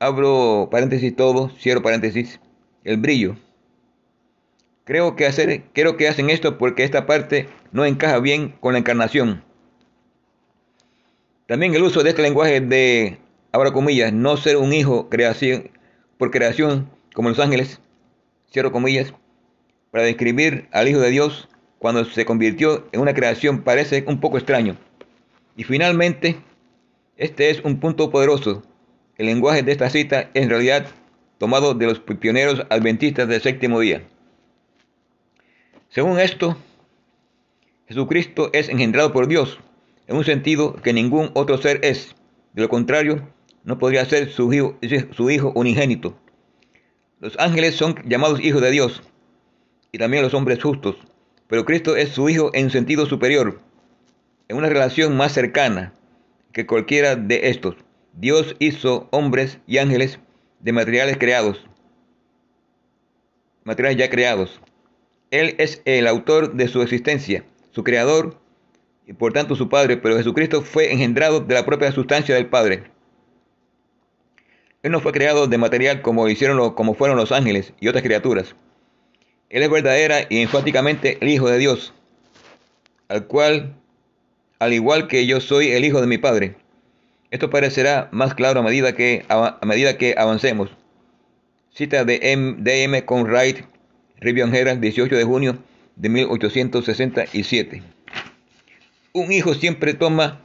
[0.00, 2.40] abro paréntesis todo, cierro paréntesis,
[2.82, 3.36] el brillo.
[4.82, 8.80] Creo que, hacer, creo que hacen esto porque esta parte no encaja bien con la
[8.80, 9.44] encarnación.
[11.46, 13.18] También el uso de este lenguaje de
[13.56, 15.70] abra comillas, no ser un hijo creación,
[16.18, 17.80] por creación como los ángeles,
[18.52, 19.14] cierro comillas,
[19.90, 24.36] para describir al Hijo de Dios cuando se convirtió en una creación parece un poco
[24.36, 24.76] extraño.
[25.56, 26.36] Y finalmente,
[27.16, 28.62] este es un punto poderoso.
[29.16, 30.88] El lenguaje de esta cita es en realidad
[31.38, 34.02] tomado de los pioneros adventistas del séptimo día.
[35.88, 36.58] Según esto,
[37.88, 39.60] Jesucristo es engendrado por Dios,
[40.08, 42.14] en un sentido que ningún otro ser es.
[42.52, 43.34] De lo contrario,
[43.66, 46.16] no podría ser su hijo, unigénito.
[47.18, 49.02] Los ángeles son llamados hijos de Dios
[49.90, 50.96] y también los hombres justos,
[51.48, 53.60] pero Cristo es su hijo en sentido superior,
[54.46, 55.92] en una relación más cercana
[56.52, 57.74] que cualquiera de estos.
[58.12, 60.20] Dios hizo hombres y ángeles
[60.60, 61.66] de materiales creados,
[63.64, 64.60] materiales ya creados.
[65.32, 68.38] Él es el autor de su existencia, su creador
[69.08, 72.94] y por tanto su Padre, pero Jesucristo fue engendrado de la propia sustancia del Padre.
[74.86, 78.54] Él no fue creado de material como, hicieron como fueron los ángeles y otras criaturas.
[79.50, 81.92] Él es verdadera y enfáticamente el Hijo de Dios,
[83.08, 83.74] al cual,
[84.60, 86.54] al igual que yo soy el Hijo de mi Padre.
[87.32, 89.24] Esto parecerá más claro a medida que,
[90.16, 90.70] avancemos.
[91.74, 92.54] Cita de M.
[92.60, 92.84] D.
[92.84, 93.04] M.
[93.04, 93.56] Conrad,
[94.20, 95.58] Rivian Herald, 18 de junio
[95.96, 97.82] de 1867.
[99.14, 100.42] Un hijo siempre toma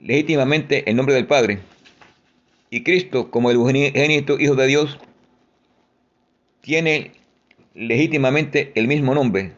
[0.00, 1.60] legítimamente el nombre del Padre
[2.74, 4.98] y Cristo, como el unigénito Hijo de Dios,
[6.60, 7.12] tiene
[7.72, 9.52] legítimamente el mismo nombre.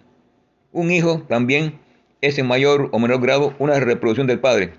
[0.71, 1.79] Un hijo también
[2.21, 4.75] es en mayor o menor grado una reproducción del Padre.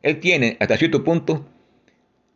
[0.00, 1.44] Él tiene, hasta cierto punto,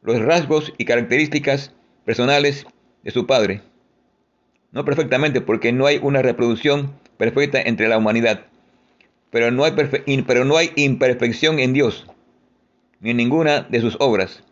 [0.02, 1.72] los rasgos y características
[2.04, 2.66] personales
[3.02, 3.62] de su Padre.
[4.72, 8.44] no perfectamente porque no hay una reproducción perfecta entre la humanidad,
[9.30, 9.72] pero no hay,
[10.26, 12.06] pero no hay imperfección en Dios,
[13.00, 14.44] ni en ninguna de sus obras,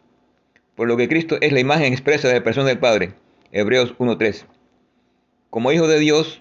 [0.76, 3.14] por lo que Cristo es la imagen expresa de la persona del Padre,
[3.52, 4.44] Hebreos 1.3.
[5.50, 6.40] Como Hijo de Dios,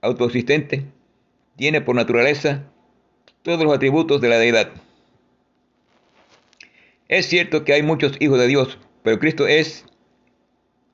[0.00, 0.84] autoexistente,
[1.56, 2.64] tiene por naturaleza
[3.42, 4.70] todos los atributos de la deidad.
[7.08, 9.84] Es cierto que hay muchos hijos de Dios, pero Cristo es,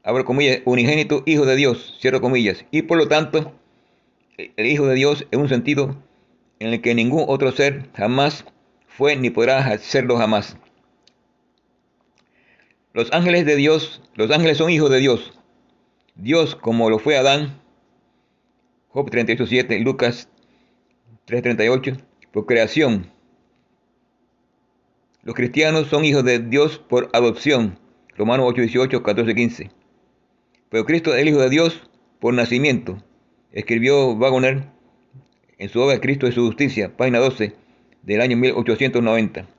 [0.02, 3.52] abro comillas, unigénito Hijo de Dios, cierro comillas, y por lo tanto,
[4.37, 5.96] el Hijo de Dios en un sentido
[6.59, 8.44] en el que ningún otro ser jamás
[8.88, 10.57] fue ni podrá serlo jamás.
[12.96, 15.35] Los ángeles de Dios, los ángeles son hijos de Dios.
[16.14, 17.61] Dios, como lo fue Adán,
[18.88, 20.30] Job 38.7, Lucas
[21.26, 23.12] 3.38, por creación.
[25.24, 27.78] Los cristianos son hijos de Dios por adopción,
[28.16, 29.70] Romanos 8.18, 14.15.
[30.70, 32.96] Pero Cristo es el Hijo de Dios por nacimiento,
[33.52, 34.70] escribió Wagner
[35.59, 37.54] en su obra Cristo de su justicia, página 12,
[38.04, 39.56] del año 1890.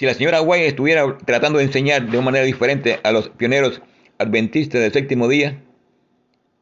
[0.00, 3.82] Si la señora White estuviera tratando de enseñar de una manera diferente a los pioneros
[4.16, 5.62] adventistas del séptimo día,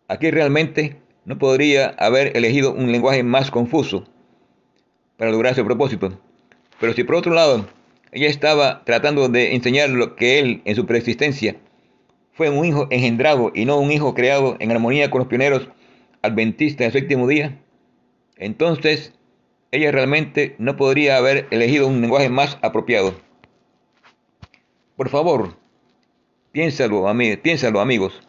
[0.09, 4.09] aquí realmente no podría haber elegido un lenguaje más confuso
[5.17, 6.21] para lograr ese propósito.
[6.81, 7.69] Pero si por otro lado
[8.11, 11.55] ella estaba tratando de enseñar lo que él en su preexistencia
[12.33, 15.69] fue un hijo engendrado y no un hijo creado en armonía con los pioneros
[16.23, 17.57] adventistas del séptimo día,
[18.37, 19.13] entonces
[19.71, 23.28] ella realmente no podría haber elegido un lenguaje más apropiado.
[24.99, 25.57] Por favor,
[26.51, 27.07] piénsalo,
[27.41, 28.21] piénsalo amigos.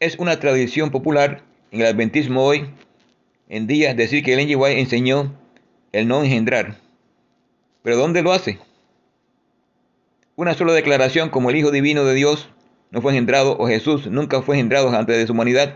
[0.00, 2.70] Es una tradición popular en el adventismo hoy
[3.50, 5.38] en día decir que el White enseñó
[5.92, 6.78] el no engendrar.
[7.82, 8.60] Pero ¿dónde lo hace?
[10.36, 12.48] Una sola declaración como el Hijo Divino de Dios
[12.90, 15.74] no fue engendrado o Jesús nunca fue engendrado antes de su humanidad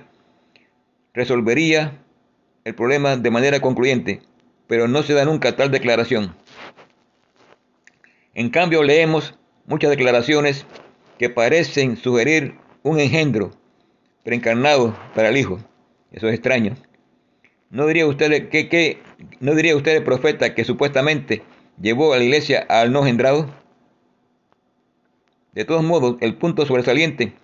[1.12, 2.02] resolvería
[2.64, 4.22] el problema de manera concluyente,
[4.66, 6.34] pero no se da nunca tal declaración.
[8.32, 9.34] En cambio leemos
[9.66, 10.66] muchas declaraciones
[11.18, 13.50] que parecen sugerir un engendro
[14.24, 15.58] preencarnado para el Hijo.
[16.12, 16.76] Eso es extraño.
[17.70, 18.98] ¿No diría usted que,
[19.38, 21.42] no diría usted el profeta que supuestamente
[21.80, 23.48] llevó a la iglesia al no engendrado?
[25.52, 27.34] De todos modos, el punto sobresaliente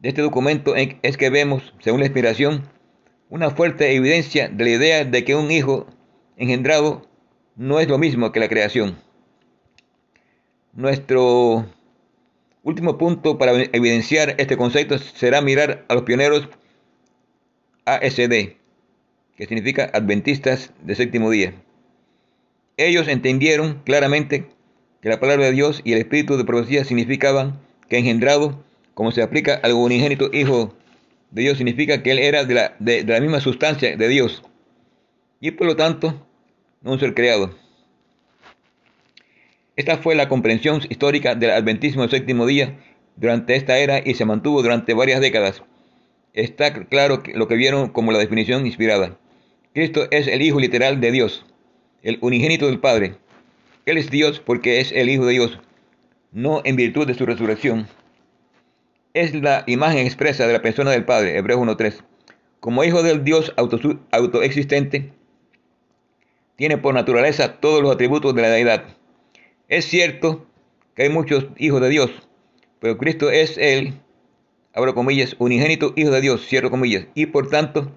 [0.00, 2.68] de este documento es que vemos, según la inspiración,
[3.28, 5.86] una fuerte evidencia de la idea de que un hijo
[6.36, 7.06] engendrado
[7.56, 8.96] no es lo mismo que la creación.
[10.78, 11.66] Nuestro
[12.62, 16.48] último punto para evidenciar este concepto será mirar a los pioneros
[17.84, 18.54] ASD,
[19.36, 21.52] que significa Adventistas de Séptimo Día.
[22.76, 24.50] Ellos entendieron claramente
[25.02, 28.64] que la palabra de Dios y el espíritu de profecía significaban que engendrado,
[28.94, 30.76] como se aplica al unigénito Hijo
[31.32, 34.44] de Dios, significa que Él era de la, de la misma sustancia de Dios
[35.40, 36.24] y por lo tanto
[36.82, 37.67] no un ser creado.
[39.78, 42.80] Esta fue la comprensión histórica del adventismo del séptimo día
[43.14, 45.62] durante esta era y se mantuvo durante varias décadas.
[46.34, 49.16] Está claro lo que vieron como la definición inspirada.
[49.74, 51.46] Cristo es el Hijo literal de Dios,
[52.02, 53.18] el unigénito del Padre,
[53.86, 55.60] él es Dios porque es el Hijo de Dios,
[56.32, 57.86] no en virtud de su resurrección.
[59.14, 62.02] Es la imagen expresa de la persona del Padre, Hebreos 1.3.
[62.58, 65.12] Como Hijo del Dios autoexistente,
[66.56, 68.97] tiene por naturaleza todos los atributos de la deidad.
[69.68, 70.46] Es cierto
[70.94, 72.10] que hay muchos hijos de Dios,
[72.80, 74.00] pero Cristo es el,
[74.72, 77.92] abro comillas, unigénito Hijo de Dios, cierro comillas, y por tanto,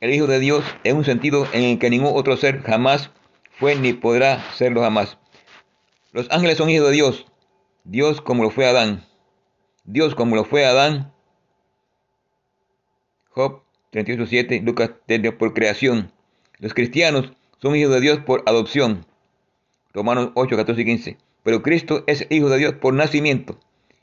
[0.00, 3.10] el Hijo de Dios en un sentido en el que ningún otro ser jamás
[3.58, 5.18] fue ni podrá serlo jamás.
[6.12, 7.26] Los ángeles son hijos de Dios,
[7.82, 9.04] Dios como lo fue Adán.
[9.82, 11.12] Dios como lo fue Adán.
[13.30, 14.92] Job 38.7, Lucas
[15.38, 16.12] por creación.
[16.60, 19.04] Los cristianos son hijos de Dios por adopción.
[19.94, 21.16] Romanos 8, 14 y 15.
[21.44, 23.58] Pero Cristo es hijo de Dios por nacimiento.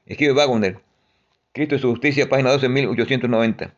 [0.05, 0.79] Escribe Wagner.
[1.51, 3.73] Cristo es su justicia, página 12, 1890.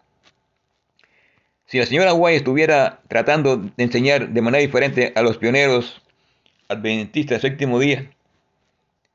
[1.66, 6.04] Si la señora White estuviera tratando de enseñar de manera diferente a los pioneros
[6.68, 8.12] adventistas del séptimo día,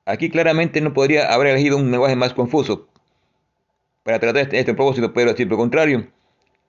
[0.04, 2.88] aquí claramente no podría haber elegido un lenguaje más confuso
[4.02, 6.08] para tratar este, este propósito, pero si por el contrario,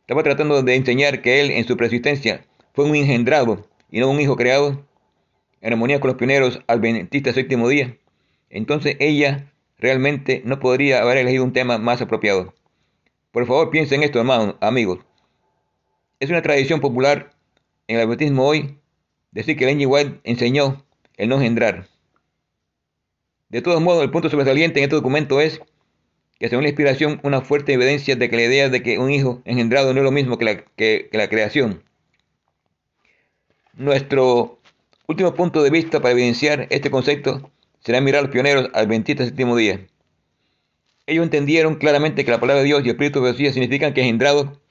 [0.01, 4.19] estaba tratando de enseñar que él en su persistencia fue un engendrado y no un
[4.19, 4.85] hijo creado,
[5.61, 7.97] en armonía con los pioneros adventistas séptimo día,
[8.49, 12.53] entonces ella realmente no podría haber elegido un tema más apropiado.
[13.31, 14.99] Por favor, piensen en esto, hermanos, amigos.
[16.19, 17.31] Es una tradición popular
[17.87, 18.77] en el adventismo hoy
[19.31, 20.85] decir que Lenny White enseñó
[21.17, 21.87] el no engendrar.
[23.49, 25.61] De todos modos, el punto sobresaliente en este documento es
[26.39, 29.41] que según la inspiración, una fuerte evidencia de que la idea de que un hijo
[29.45, 31.83] engendrado no es lo mismo que la creación.
[33.73, 34.58] Nuestro
[35.09, 39.25] último punto de vista para evidenciar este concepto será mirar a los pioneros al 27
[39.25, 39.87] séptimo día.
[41.07, 44.01] Ellos entendieron claramente que la palabra de Dios y el Espíritu de Dios significan que
[44.01, 44.61] engendrado,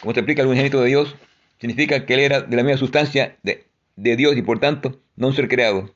[0.00, 1.16] como se explica el unigénito de Dios,
[1.58, 3.64] significa que él era de la misma sustancia de,
[3.96, 5.92] de Dios y por tanto no un ser creado.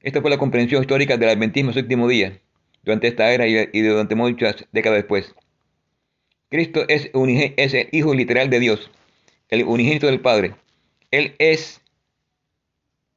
[0.00, 2.38] Esta fue la comprensión histórica del adventismo séptimo día
[2.84, 5.34] durante esta era y durante muchas décadas después.
[6.50, 7.10] Cristo es,
[7.56, 8.92] es el Hijo literal de Dios,
[9.48, 10.54] el unigénito del Padre.
[11.10, 11.80] Él es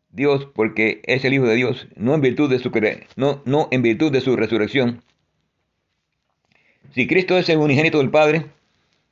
[0.10, 2.72] Dios porque es el Hijo de Dios, no en virtud de su
[3.16, 5.04] no, no en virtud de su resurrección.
[6.94, 8.46] Si Cristo es el unigénito del Padre,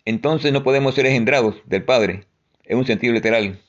[0.06, 2.26] entonces no podemos ser engendrados del Padre,
[2.66, 3.60] en un sentido literal.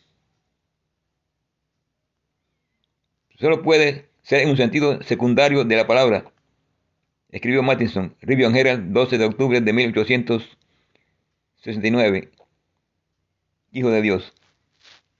[3.38, 6.24] Solo puede ser en un sentido secundario de la palabra,
[7.30, 12.30] escribió Mattinson, Review Herald, 12 de octubre de 1869.
[13.72, 14.32] Hijo de Dios.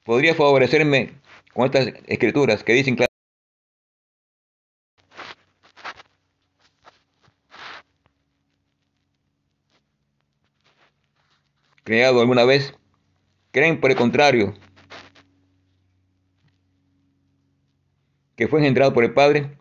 [0.07, 1.11] ¿Podría favorecerme
[1.53, 3.13] con estas escrituras que dicen claramente
[11.83, 12.73] creado alguna vez?
[13.51, 14.55] Creen por el contrario
[18.37, 19.59] que fue engendrado por el Padre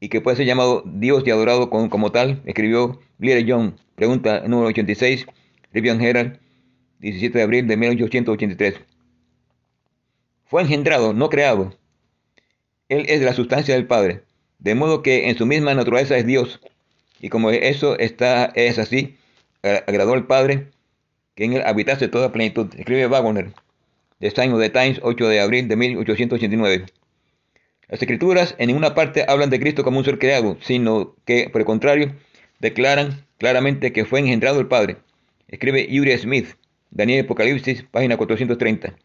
[0.00, 4.68] y que puede ser llamado Dios y adorado como, tal, escribió Blair John, pregunta número
[4.68, 5.24] 86,
[5.72, 6.40] Review Herald,
[6.98, 8.87] 17 de abril de 1883.
[10.48, 11.74] Fue engendrado, no creado.
[12.88, 14.22] Él es la sustancia del Padre,
[14.58, 16.60] de modo que en su misma naturaleza es Dios,
[17.20, 19.18] y como eso está, es así,
[19.62, 20.68] agradó al Padre
[21.34, 23.52] que en él habitase toda plenitud, escribe Wagner,
[24.20, 26.86] de the Times, 8 de abril de 1889.
[27.88, 31.60] Las escrituras en ninguna parte hablan de Cristo como un ser creado, sino que, por
[31.60, 32.14] el contrario,
[32.58, 34.96] declaran claramente que fue engendrado el Padre.
[35.46, 36.54] Escribe Uriah Smith,
[36.90, 38.96] Daniel Apocalipsis, página 430.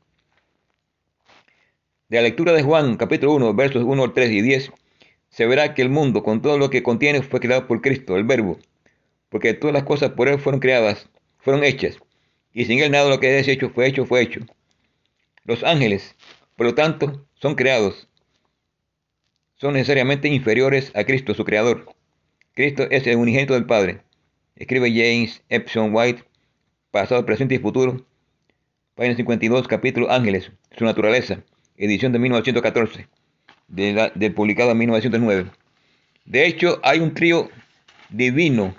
[2.13, 4.71] De la lectura de Juan, capítulo 1, versos 1, 3 y 10,
[5.29, 8.23] se verá que el mundo, con todo lo que contiene, fue creado por Cristo, el
[8.23, 8.59] Verbo,
[9.29, 11.09] porque todas las cosas por Él fueron creadas,
[11.39, 11.97] fueron hechas,
[12.53, 14.41] y sin Él nada lo que es hecho fue hecho, fue hecho.
[15.43, 16.15] Los ángeles,
[16.55, 18.07] por lo tanto, son creados,
[19.55, 21.95] son necesariamente inferiores a Cristo, su Creador.
[22.53, 24.01] Cristo es el unigénito del Padre.
[24.55, 26.23] Escribe James Epson White,
[26.91, 28.05] pasado, presente y futuro.
[28.93, 31.43] Página 52, capítulo Ángeles, su naturaleza,
[31.77, 33.07] edición de 1914,
[33.67, 35.51] de del publicado en 1909.
[36.25, 37.49] De hecho, hay un trío
[38.09, 38.75] divino,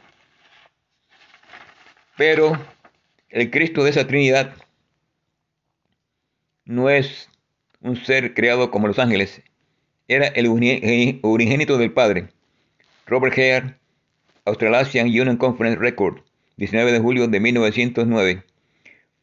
[2.17, 2.59] pero
[3.29, 4.55] el Cristo de esa Trinidad
[6.65, 7.29] no es
[7.81, 9.43] un ser creado como los ángeles,
[10.09, 12.29] era el unigénito del Padre.
[13.07, 13.75] Robert Hare,
[14.45, 16.21] Australasian Union Conference Record,
[16.57, 18.43] 19 de julio de 1909.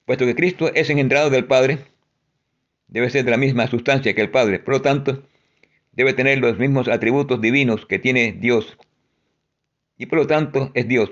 [0.06, 1.80] Puesto que Cristo es engendrado del Padre,
[2.92, 5.24] debe ser de la misma sustancia que el Padre, por lo tanto,
[5.94, 8.78] debe tener los mismos atributos divinos que tiene Dios,
[9.98, 11.10] y por lo tanto es Dios.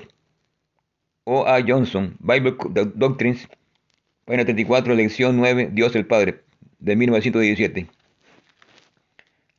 [1.23, 1.45] O.
[1.47, 1.61] A.
[1.65, 2.55] Johnson, Bible
[2.95, 3.47] Doctrines,
[4.25, 6.41] página 34, lección 9, Dios el Padre,
[6.80, 7.88] de 1917.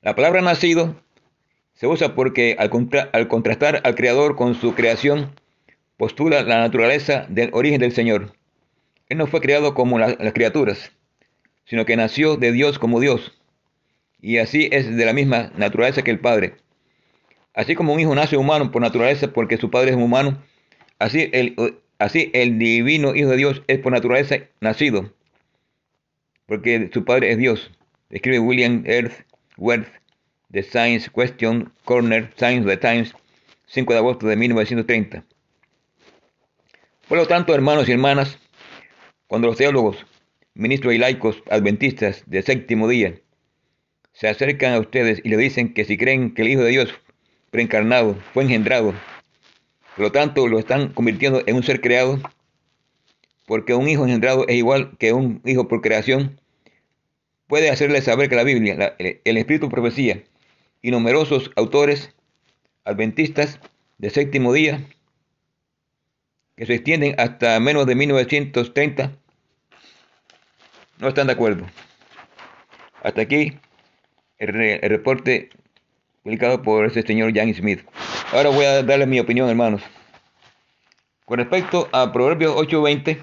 [0.03, 0.97] La palabra nacido
[1.75, 2.71] se usa porque al,
[3.13, 5.33] al, contrastar al Creador con su creación,
[5.97, 8.33] postula la naturaleza del origen del Señor.
[9.09, 10.93] Él no fue creado como las criaturas,
[11.71, 13.33] sino que nació de Dios como Dios.
[14.21, 16.57] Y así es de la misma naturaleza que el Padre.
[17.55, 20.43] Así como un hijo nace humano por naturaleza porque su padre es humano,
[20.99, 21.55] así el,
[21.99, 25.13] así el divino Hijo de Dios es por naturaleza nacido,
[26.47, 27.71] porque su padre es Dios.
[28.11, 29.25] Escribe William Earth
[29.57, 29.89] Worth,
[30.51, 33.15] The Science Question Corner, Science of the Times,
[33.67, 35.25] 5 de agosto de 1930.
[37.09, 38.39] Por lo tanto, hermanos y hermanas,
[39.29, 40.05] cuando los teólogos,
[40.61, 43.15] ministros y laicos adventistas de séptimo día
[44.13, 46.95] se acercan a ustedes y le dicen que si creen que el Hijo de Dios
[47.51, 48.93] preencarnado fue engendrado,
[49.97, 52.21] por lo tanto lo están convirtiendo en un ser creado,
[53.47, 56.39] porque un hijo engendrado es igual que un hijo por creación,
[57.47, 60.25] puede hacerle saber que la Biblia, el Espíritu Profecía
[60.83, 62.15] y numerosos autores
[62.85, 63.61] adventistas
[63.97, 64.87] de séptimo día,
[66.55, 69.17] que se extienden hasta menos de 1930,
[71.01, 71.67] no están de acuerdo.
[73.03, 73.59] Hasta aquí
[74.39, 75.51] el, reporte
[76.23, 77.81] publicado por ese señor Jan Smith.
[78.33, 79.83] Ahora voy a darle mi opinión, hermanos.
[81.25, 83.19] Con respecto a Proverbios 8:20,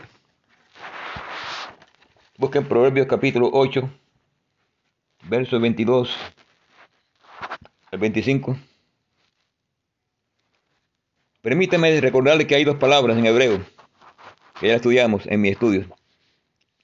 [2.38, 3.90] busquen Proverbios capítulo 8,
[5.24, 6.18] verso 22
[7.92, 8.58] al 25.
[11.42, 13.64] Permítame recordarle que hay dos palabras en hebreo
[14.60, 15.88] que ya estudiamos en mis estudios.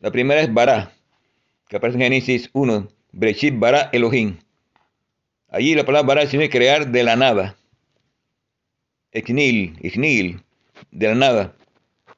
[0.03, 0.91] La primera es bara,
[1.69, 4.35] que aparece en Génesis 1, Breshit bara Elohim.
[5.47, 7.55] Allí la palabra bara significa crear de la nada.
[9.13, 10.41] Ichnil, Ichnil,
[10.91, 11.55] de la nada.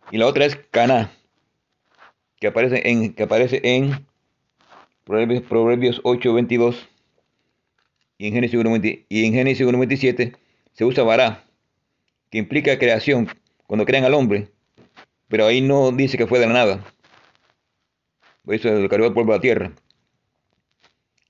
[0.10, 1.12] Y la otra es Cana,
[2.40, 4.04] que aparece en, que aparece en
[5.04, 6.90] Proverbios, Proverbios 8, 22
[8.18, 10.36] y en Génesis 1, y en Génesis 1.27
[10.74, 11.44] se usa bara,
[12.32, 13.30] que implica creación,
[13.68, 14.48] cuando crean al hombre,
[15.28, 16.95] pero ahí no dice que fue de la nada.
[18.48, 19.72] Eso lo cargó el pueblo de la tierra.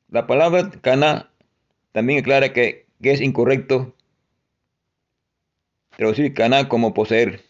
[0.09, 1.29] La palabra cana
[1.91, 3.93] también aclara que, es incorrecto
[5.95, 7.41] traducir cana como poseer.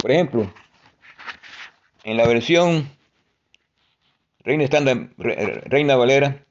[0.00, 0.52] Por ejemplo,
[2.04, 2.90] en la versión
[4.44, 6.44] Reina Estándar, Reina Valera,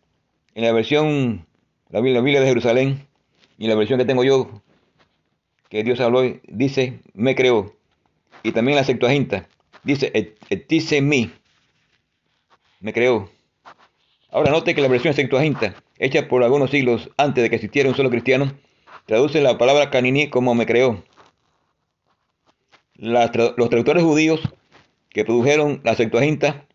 [0.55, 1.45] en la versión,
[1.89, 3.05] la Biblia de Jerusalén,
[3.57, 4.49] y en la versión que tengo yo,
[5.69, 7.75] que Dios habló, dice, me creó.
[8.43, 9.47] Y también la Septuaginta,
[9.83, 10.11] dice,
[10.49, 11.31] etice mi,
[12.81, 13.29] me creó.
[14.31, 17.95] Ahora note que la versión Septuaginta, hecha por algunos siglos antes de que existiera un
[17.95, 18.51] solo cristiano,
[19.05, 21.03] traduce la palabra caniní como me creó.
[22.95, 24.41] los traductores judíos
[25.09, 26.65] que produjeron la Septuaginta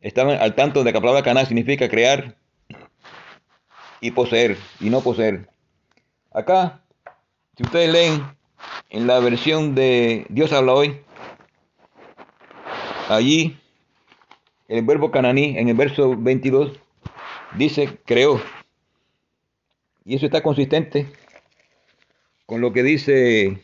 [0.00, 2.36] estaban al tanto de que la palabra caná significa crear
[4.00, 5.48] y poseer, y no poseer.
[6.32, 6.82] Acá,
[7.56, 8.22] si ustedes leen
[8.90, 11.00] en la versión de Dios habla hoy,
[13.08, 13.58] allí
[14.68, 16.78] el verbo cananí en el verso 22
[17.56, 18.40] dice creó.
[20.04, 21.10] Y eso está consistente
[22.46, 23.62] con lo que dice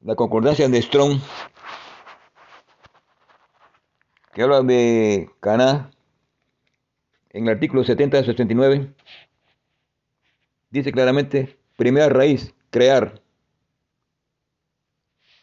[0.00, 1.20] la concordancia de Strong,
[4.32, 5.90] que habla de Caná,
[7.30, 8.94] en el artículo 70 69,
[10.70, 13.20] dice claramente, primera raíz, crear.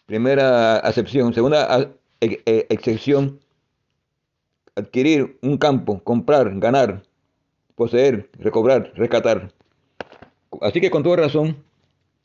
[0.05, 1.33] Primera acepción.
[1.33, 1.95] Segunda
[2.45, 3.39] excepción,
[4.75, 7.03] adquirir un campo, comprar, ganar,
[7.75, 9.53] poseer, recobrar, rescatar.
[10.61, 11.63] Así que con toda razón,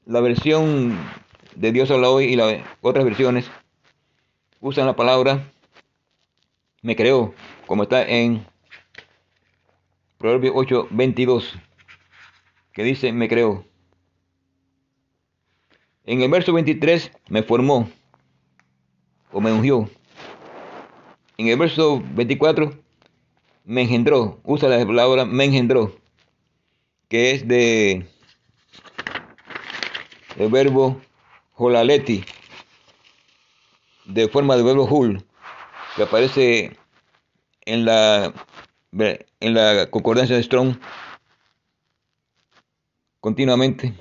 [0.07, 0.99] la versión
[1.57, 3.51] de Dios habla hoy y las otras versiones
[4.61, 5.51] usan la palabra
[6.83, 7.35] me creó,
[7.67, 8.47] como está en
[10.17, 11.55] Proverbios 8, 22,
[12.73, 13.65] que dice me creó.
[16.05, 17.91] En el verso 23, me formó
[19.33, 19.89] o me ungió.
[21.37, 22.73] En el verso 24,
[23.65, 24.41] me engendró.
[24.45, 25.95] Usa la palabra me engendró,
[27.09, 28.07] que es de
[30.37, 31.01] el verbo
[31.53, 32.25] Jolaleti,
[34.07, 35.25] de forma de verbo hul,
[35.97, 36.77] que aparece
[37.67, 38.33] en la,
[38.93, 40.79] en la concordancia de Strong
[43.21, 43.93] continuamente.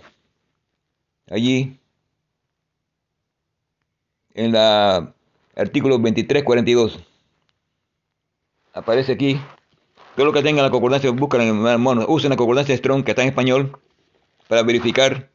[1.29, 1.77] Allí,
[4.33, 5.13] en la
[5.57, 6.99] artículo 2342,
[8.73, 9.41] aparece aquí.
[10.15, 13.11] Todo lo que tenga la concordancia, buscan en el mono, usen la concordancia Strong que
[13.11, 13.79] está en español
[14.47, 15.29] para verificar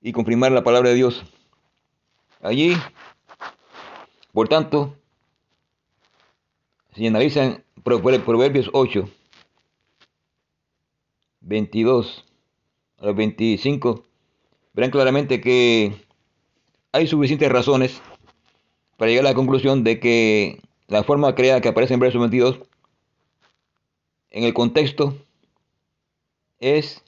[0.00, 1.22] y confirmar la palabra de Dios.
[2.40, 2.74] Allí,
[4.32, 4.96] por tanto,
[6.94, 9.08] si analizan Proverbios 8,
[11.42, 12.24] 22
[12.98, 14.04] a los 25,
[14.72, 16.06] verán claramente que
[16.92, 18.00] hay suficientes razones
[19.00, 22.60] para llegar a la conclusión de que la forma creada que aparece en verso 22
[24.28, 25.16] en el contexto
[26.58, 27.02] es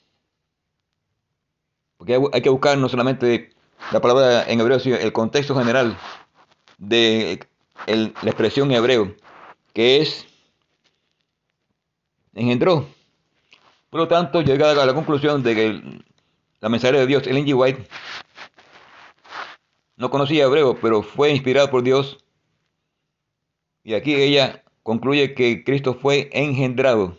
[1.97, 3.51] porque hay que buscar no solamente
[3.91, 5.95] la palabra en hebreo, sino el contexto general
[6.79, 7.45] de
[7.85, 9.15] la expresión en hebreo,
[9.71, 10.25] que es
[12.33, 12.87] engendró.
[13.91, 16.01] Por lo tanto, llegada a la conclusión de que
[16.59, 17.55] la mensajera de Dios, Ellen G.
[17.55, 17.87] White,
[19.97, 22.23] no conocía hebreo, pero fue inspirada por Dios.
[23.83, 27.17] Y aquí ella concluye que Cristo fue engendrado,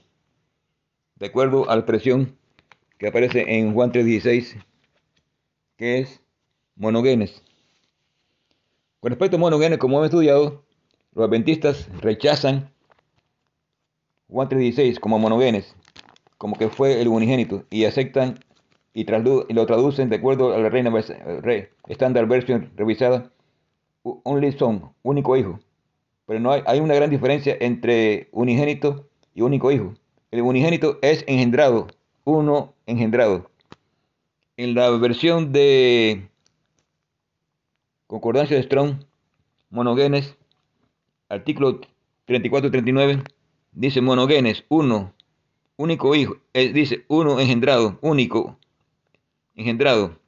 [1.17, 2.37] de acuerdo a la expresión
[2.99, 4.65] que aparece en Juan 3.16
[5.77, 6.21] que es
[6.77, 7.43] monogenes.
[9.01, 10.65] Con respecto a monogenes, como hemos estudiado,
[11.13, 12.73] los adventistas rechazan
[14.29, 15.75] Juan 3.16 como monogenes,
[16.39, 18.39] como que fue el unigénito, y aceptan
[18.95, 20.91] y, lo traducen de acuerdo a la Reina
[21.89, 23.31] Standard Version revisada,
[24.03, 25.59] only son, único hijo.
[26.27, 29.93] Pero no hay, hay una gran diferencia entre unigénito y único hijo.
[30.31, 31.89] El unigénito es engendrado,
[32.25, 33.51] uno engendrado
[34.57, 36.29] en la versión de
[38.07, 39.05] Concordancia de Strong,
[39.71, 40.37] monogenes,
[41.29, 41.81] artículo
[42.29, 43.25] 34-39,
[43.73, 45.13] dice monogenes, uno,
[45.77, 48.59] único hijo, eh, dice uno engendrado, único
[49.55, 50.19] engendrado,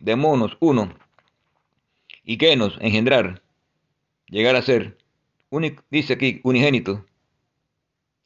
[0.00, 0.94] de monos, uno,
[2.24, 3.42] y nos engendrar,
[4.26, 4.98] llegar a ser,
[5.90, 7.04] dice aquí, unigénito.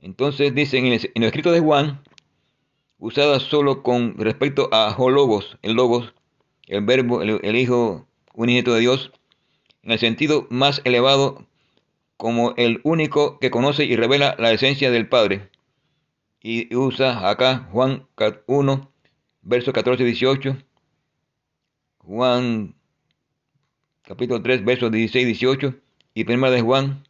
[0.00, 2.02] Entonces dice en el, en el escrito de Juan,
[2.98, 6.14] usada solo con respecto a hologos, el logos,
[6.66, 9.12] el verbo, el, el Hijo unigénito de Dios,
[9.82, 11.46] en el sentido más elevado
[12.16, 15.50] como el único que conoce y revela la esencia del Padre.
[16.40, 18.06] Y usa acá Juan
[18.46, 18.90] 1,
[19.46, 20.56] versos 14 y 18,
[21.98, 22.74] Juan
[24.02, 25.74] capítulo 3, versos 16 y 18,
[26.14, 27.04] y primera de Juan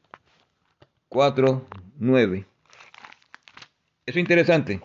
[1.08, 1.66] 4,
[1.98, 2.38] 9.
[2.38, 2.46] Eso
[4.04, 4.82] es interesante.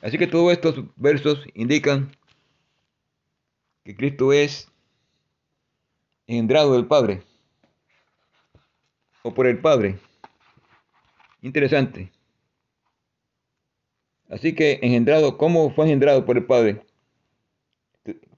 [0.00, 2.10] Así que todos estos versos indican
[3.84, 4.70] que Cristo es
[6.26, 7.22] engendrado del Padre
[9.22, 9.98] o por el Padre.
[11.42, 12.10] Interesante.
[14.30, 16.83] Así que engendrado, ¿cómo fue engendrado por el Padre?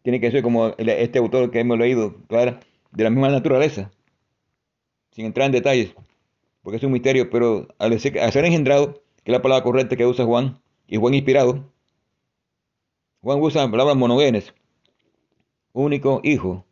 [0.07, 2.61] Tiene que ser como este autor que hemos leído, claro,
[2.93, 3.91] de la misma naturaleza,
[5.11, 5.97] sin entrar en detalles,
[6.63, 10.25] porque es un misterio, pero al ser, engendrado, que es la palabra correcta que usa
[10.25, 11.73] Juan, y Juan inspirado,
[13.21, 14.55] Juan usa la palabra monogenes,
[15.73, 16.65] único hijo,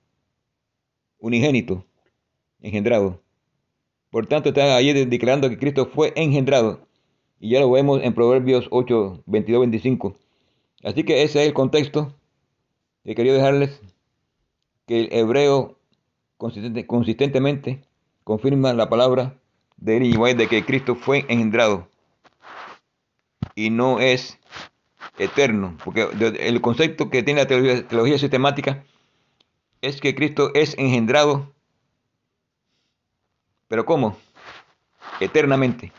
[1.18, 1.84] unigénito,
[2.60, 3.20] engendrado.
[4.10, 6.86] Por tanto, está ahí declarando que Cristo fue engendrado.
[7.40, 10.14] Y ya lo vemos en Proverbios 8, 22, 25.
[10.84, 12.14] Así que ese es el contexto
[13.04, 13.80] que quería dejarles.
[14.86, 15.78] Que el hebreo
[16.36, 17.82] consistentemente
[18.22, 19.34] confirma la palabra
[19.76, 21.88] de Elijah de que Cristo fue engendrado.
[23.54, 24.38] Y no es
[25.18, 25.76] eterno.
[25.84, 26.08] Porque
[26.40, 28.84] el concepto que tiene la teología, teología sistemática
[29.80, 31.54] es que Cristo es engendrado
[33.68, 34.16] pero ¿cómo?
[35.18, 35.92] Eternamente.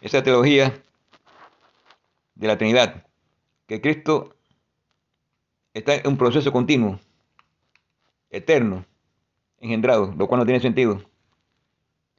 [0.00, 0.82] Esa teología
[2.34, 3.06] de la Trinidad,
[3.68, 4.34] que Cristo
[5.74, 6.98] está en un proceso continuo,
[8.30, 8.84] eterno,
[9.58, 11.02] engendrado, lo cual no tiene sentido.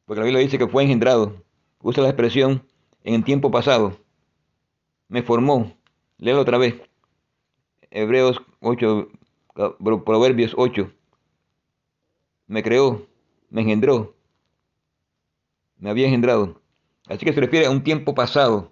[0.06, 1.44] Porque la Biblia dice que fue engendrado.
[1.82, 2.64] Usa la expresión
[3.04, 3.98] en tiempo pasado.
[5.08, 5.74] Me formó.
[6.18, 6.76] Léelo otra vez.
[7.90, 9.10] Hebreos 8,
[9.80, 10.92] Proverbios 8.
[12.48, 13.08] Me creó,
[13.50, 14.16] me engendró,
[15.78, 16.62] me había engendrado.
[17.08, 18.72] Así que se refiere a un tiempo pasado,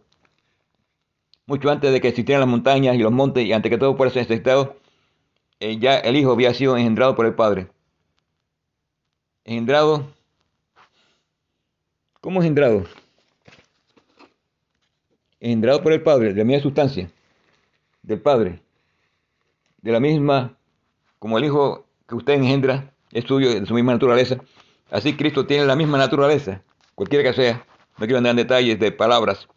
[1.50, 4.14] mucho antes de que existieran las montañas y los montes y antes que todo fuera
[4.22, 4.78] estado,
[5.60, 7.68] eh, ya el Hijo había sido engendrado por el Padre.
[9.44, 10.14] Engendrado.
[12.22, 12.86] ¿Cómo engendrado?
[15.40, 17.10] Engendrado por el Padre, de la misma sustancia,
[18.04, 18.62] del Padre,
[19.82, 20.56] de la misma,
[21.18, 24.38] como el Hijo que usted engendra es suyo, de su misma naturaleza,
[24.92, 26.62] así Cristo tiene la misma naturaleza
[26.94, 27.66] cualquiera que sea,
[27.98, 29.48] no quiero andar en detalles de palabras,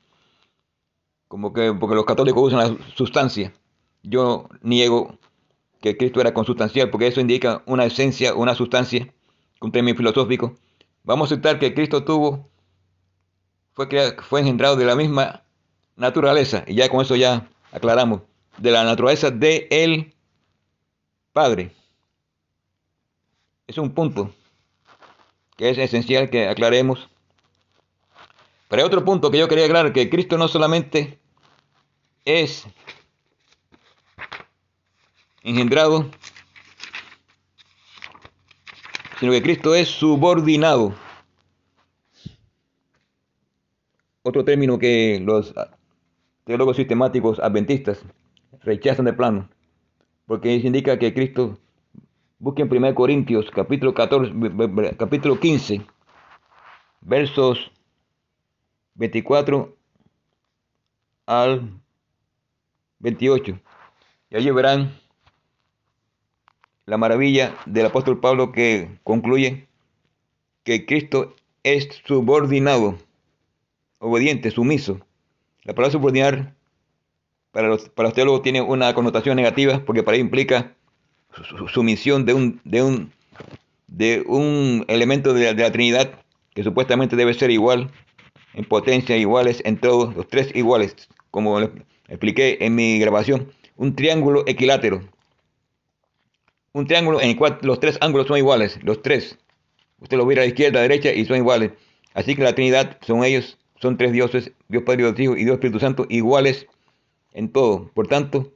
[1.32, 3.54] como que porque los católicos usan la sustancia.
[4.02, 5.18] Yo niego
[5.80, 9.10] que Cristo era consustancial, porque eso indica una esencia, una sustancia,
[9.62, 10.54] un término filosófico.
[11.04, 12.50] Vamos a aceptar que Cristo tuvo,
[13.72, 13.88] fue,
[14.28, 15.42] fue engendrado de la misma
[15.96, 18.20] naturaleza, y ya con eso ya aclaramos,
[18.58, 20.12] de la naturaleza de
[21.32, 21.72] Padre.
[23.66, 24.34] Es un punto
[25.56, 27.08] que es esencial que aclaremos
[28.72, 31.18] pero hay otro punto que yo quería aclarar, que Cristo no solamente
[32.24, 32.66] es
[35.42, 36.10] engendrado,
[39.18, 40.94] sino que Cristo es subordinado.
[44.22, 45.52] Otro término que los
[46.44, 48.04] teólogos sistemáticos adventistas
[48.60, 49.48] rechazan de plano,
[50.26, 51.58] porque indica que Cristo,
[52.38, 54.32] busquen 1 Corintios capítulo 14,
[54.96, 55.84] capítulo 15,
[57.00, 57.72] versos
[58.94, 59.76] 24
[61.26, 61.81] al
[63.02, 63.60] 28.
[64.30, 64.98] Y allí verán
[66.86, 69.68] la maravilla del apóstol Pablo que concluye
[70.64, 72.98] que Cristo es subordinado,
[73.98, 75.00] obediente, sumiso.
[75.64, 76.54] La palabra subordinar
[77.52, 80.74] para los, para los teólogos tiene una connotación negativa porque para ello implica
[81.72, 83.12] sumisión de un, de un,
[83.86, 86.18] de un elemento de la Trinidad
[86.54, 87.90] que supuestamente debe ser igual
[88.54, 91.58] en potencia iguales en todos, los tres iguales, como
[92.12, 95.02] expliqué en mi grabación, un triángulo equilátero.
[96.72, 99.38] Un triángulo en el cual los tres ángulos son iguales, los tres.
[100.00, 101.72] Usted lo ve a la izquierda, a la derecha y son iguales.
[102.14, 105.54] Así que la Trinidad son ellos, son tres dioses, Dios Padre, Dios Hijo y Dios
[105.54, 106.66] Espíritu Santo, iguales
[107.32, 107.90] en todo.
[107.94, 108.52] Por tanto,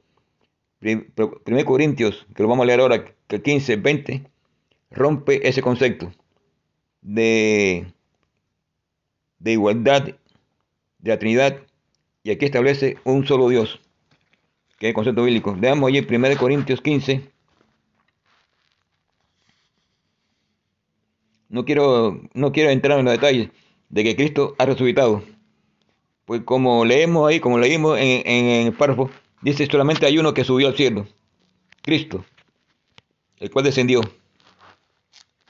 [0.81, 4.23] 1 Corintios, que lo vamos a leer ahora, que 15, 20,
[4.91, 6.11] rompe ese concepto
[7.01, 7.87] de
[9.39, 10.15] de igualdad de
[11.09, 11.57] la Trinidad
[12.27, 13.79] y aquí establece un solo Dios,
[14.79, 15.55] que es el concepto bíblico.
[15.57, 17.21] Veamos allí 1 Corintios 15.
[21.47, 23.49] No quiero, no quiero entrar en los detalles
[23.87, 25.23] de que Cristo ha resucitado.
[26.25, 29.09] Pues como leemos ahí, como leímos en, el párrafo,
[29.41, 31.07] dice solamente hay uno que subió al cielo,
[31.81, 32.25] Cristo,
[33.37, 34.01] el cual descendió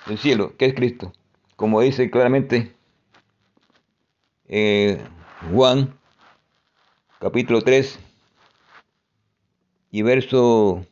[0.05, 1.11] del cielo, que es Cristo.
[1.55, 2.71] Como dice claramente
[4.47, 5.01] eh,
[5.51, 5.96] Juan,
[7.19, 7.99] capítulo 3
[9.91, 10.85] y verso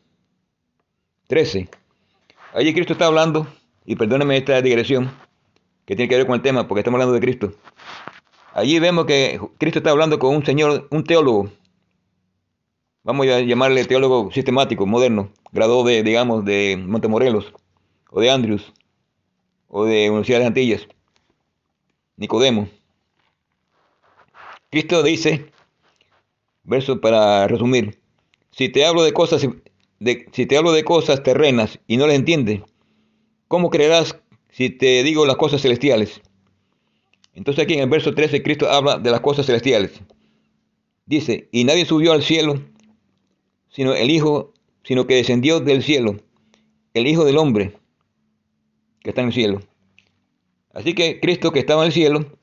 [1.28, 1.70] 13.
[2.54, 3.48] Allí Cristo está hablando,
[3.86, 5.12] y perdónenme esta digresión,
[5.86, 7.54] que tiene que ver con el tema, porque estamos hablando de Cristo.
[8.54, 11.52] Allí vemos que Cristo está hablando con un señor, un teólogo,
[13.04, 17.54] vamos a llamarle teólogo sistemático, moderno, graduado de, digamos, de Montemorelos,
[18.10, 18.74] o de Andrews,
[19.68, 20.88] o de Universidad de Antillas,
[22.16, 22.70] Nicodemo.
[24.72, 25.52] Cristo dice,
[26.66, 28.00] verso para resumir,
[28.52, 29.48] si te hablo de cosas,
[30.00, 32.62] de, si te hablo de cosas terrenas y no las entiendes,
[33.48, 36.22] ¿cómo creerás si te digo las cosas celestiales?
[37.34, 40.02] Entonces aquí en el verso 13 Cristo habla de las cosas celestiales.
[41.06, 42.62] Dice, y nadie subió al cielo,
[43.70, 44.54] sino el Hijo,
[44.84, 46.16] sino que descendió del cielo,
[46.94, 47.78] el Hijo del Hombre,
[49.02, 49.62] que está en el cielo.
[50.74, 52.38] Así que Cristo que estaba en el cielo,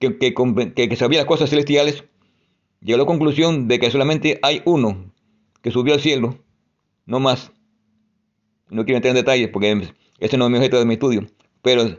[0.00, 2.04] que, que, sabía las cosas celestiales,
[2.80, 5.12] llegó a la conclusión de que solamente hay uno
[5.62, 6.38] que subió al cielo,
[7.06, 7.52] no más.
[8.68, 11.26] No quiero entrar en detalles porque ese no es mi objeto de mi estudio.
[11.62, 11.98] Pero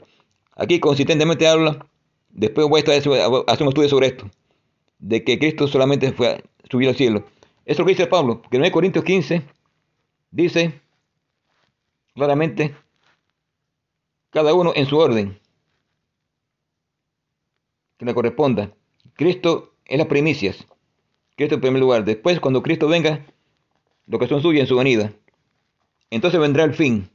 [0.55, 1.86] aquí consistentemente habla,
[2.29, 4.29] después voy a, hacer un estudio sobre esto,
[4.99, 7.25] de que Cristo solamente fue subió al cielo.
[7.65, 9.43] Eso es lo que dice Pablo, que en 9 Corintios 15
[10.32, 10.82] dice
[12.15, 12.75] claramente,
[14.29, 15.39] cada uno en su orden,
[17.97, 18.73] que le corresponda.
[19.13, 20.65] Cristo es las primicias,
[21.41, 22.05] Cristo en primer lugar.
[22.05, 23.25] Después, cuando Cristo venga,
[24.05, 25.11] lo que son suyos en su venida.
[26.11, 27.09] Entonces vendrá el fin,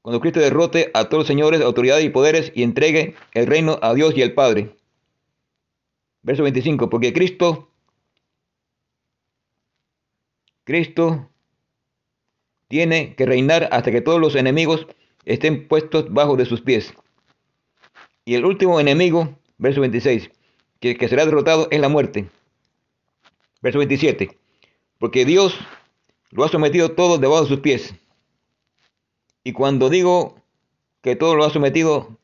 [0.00, 3.92] cuando Cristo derrote a todos los señores, autoridades y poderes y entregue el reino a
[3.92, 4.74] Dios y al Padre.
[6.22, 7.68] Verso 25, porque Cristo
[10.64, 11.28] Cristo
[12.68, 14.86] tiene que reinar hasta que todos los enemigos
[15.26, 16.94] estén puestos bajo de sus pies.
[18.24, 20.30] Y el último enemigo, verso 26,
[20.78, 22.30] que, que será derrotado es la muerte.
[23.62, 24.38] Verso 27,
[24.98, 25.58] porque Dios
[26.30, 27.94] lo ha sometido todo debajo de sus pies.
[29.44, 30.36] Y cuando digo
[31.02, 32.16] que todo lo ha sometido,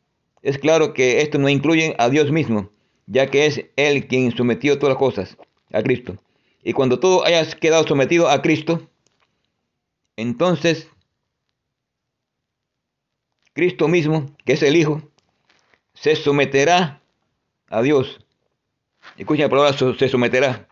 [0.42, 2.70] es claro que esto no incluye a Dios mismo,
[3.06, 5.36] ya que es Él quien sometió todas las cosas
[5.72, 6.16] a Cristo.
[6.62, 8.88] Y cuando todo haya quedado sometido a Cristo,
[10.16, 10.88] entonces
[13.52, 15.02] Cristo mismo, que es el Hijo,
[15.94, 17.00] se someterá
[17.68, 18.20] a Dios.
[19.16, 20.68] Escuchen la palabra, se someterá.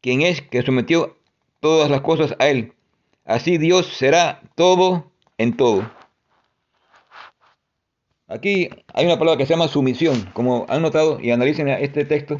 [0.00, 1.16] Quien es que sometió
[1.60, 2.72] todas las cosas a Él.
[3.24, 5.90] Así Dios será todo en todo.
[8.26, 10.30] Aquí hay una palabra que se llama sumisión.
[10.34, 12.36] Como han notado y analicen este texto,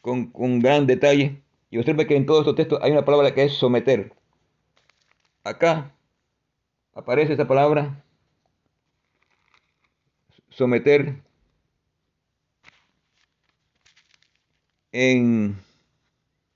[0.00, 1.42] con, gran detalle.
[1.70, 4.12] Y observe que en todos estos textos hay una palabra que es someter.
[5.42, 5.94] Acá
[6.94, 8.04] aparece esta palabra
[10.50, 11.20] someter
[14.92, 15.63] en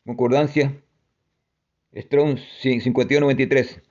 [0.09, 0.83] concordancia
[1.93, 3.83] Strong 5193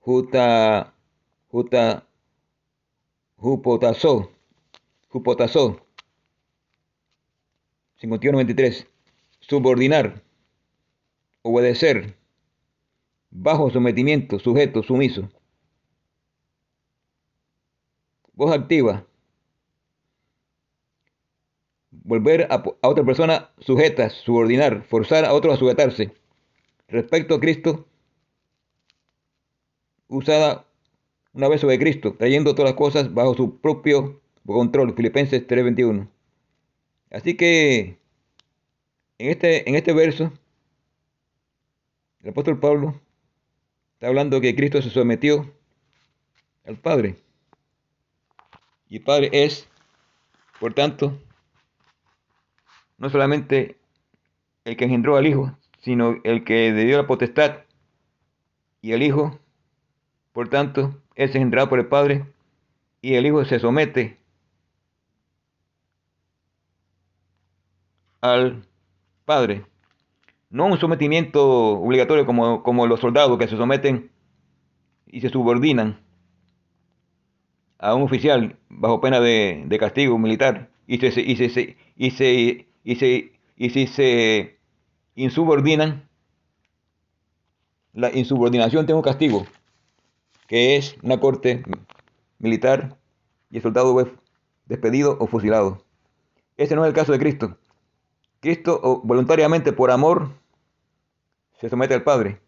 [0.00, 0.94] Juta
[1.50, 2.08] Juta
[3.36, 4.30] Jupotazo
[5.08, 5.88] Jupotazo
[8.00, 8.86] 51-23.
[9.40, 10.22] Subordinar.
[11.42, 12.16] Obedecer.
[13.30, 15.28] Bajo sometimiento, sujeto, sumiso.
[18.32, 19.06] Voz activa.
[21.90, 26.12] Volver a, otra persona sujeta, subordinar, forzar a otro a sujetarse.
[26.88, 27.86] Respecto a Cristo,
[30.08, 30.66] usada
[31.32, 34.94] una vez sobre Cristo, trayendo todas las cosas bajo su propio control.
[34.94, 36.08] Filipenses 3:21.
[37.10, 37.98] Así que
[39.18, 40.32] en este, en este verso,
[42.22, 43.00] el apóstol Pablo
[43.94, 45.52] está hablando que Cristo se sometió
[46.64, 47.16] al Padre.
[48.88, 49.68] Y el Padre es,
[50.60, 51.18] por tanto,
[52.98, 53.78] no solamente
[54.64, 57.60] el que engendró al Hijo, sino el que le la potestad.
[58.82, 59.38] Y el Hijo,
[60.32, 62.26] por tanto, es engendrado por el Padre.
[63.00, 64.18] Y el Hijo se somete
[68.20, 68.64] al
[69.24, 69.64] Padre.
[70.50, 74.10] No un sometimiento obligatorio como, como los soldados que se someten
[75.06, 76.00] y se subordinan
[77.78, 82.10] a un oficial bajo pena de, castigo militar y se, y se, y se, y
[82.10, 84.58] se, y si se
[85.14, 86.08] insubordinan,
[87.92, 89.46] la insubordinación tiene un castigo,
[90.46, 91.64] que es una corte
[92.38, 92.96] militar
[93.50, 94.08] y el soldado es
[94.66, 95.84] despedido o fusilado.
[96.56, 97.58] Ese no es el caso de Cristo.
[98.40, 100.30] Cristo voluntariamente, por amor,
[101.60, 102.40] se somete al Padre.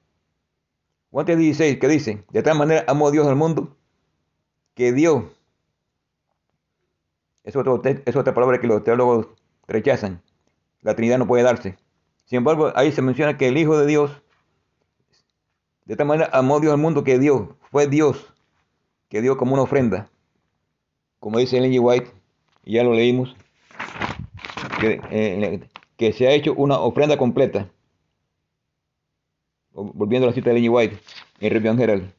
[1.10, 3.76] Juan 16, que dice, de tal manera amó Dios al mundo,
[4.74, 5.32] que dio,
[7.42, 9.26] es, otro, es otra palabra que los teólogos
[9.66, 10.22] rechazan,
[10.82, 11.76] la Trinidad no puede darse.
[12.24, 14.22] Sin embargo, ahí se menciona que el Hijo de Dios,
[15.84, 18.32] de tal manera amó Dios al mundo que dio, fue Dios,
[19.08, 20.08] que dio como una ofrenda.
[21.18, 21.80] Como dice Ellen G.
[21.80, 22.10] White,
[22.64, 23.36] y ya lo leímos,
[24.80, 27.68] que, eh, se ha hecho una ofrenda completa.
[29.72, 30.74] Volviendo a la cita de Ellen G.
[30.74, 30.98] White,
[31.40, 32.12] en Review Herald,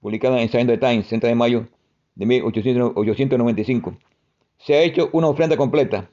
[0.00, 1.66] publicada en Sunday Times, 30 de mayo
[2.14, 3.96] de 1895.
[4.58, 6.10] Se ha hecho una ofrenda completa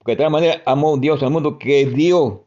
[0.00, 2.46] porque de tal manera amó Dios al mundo que dio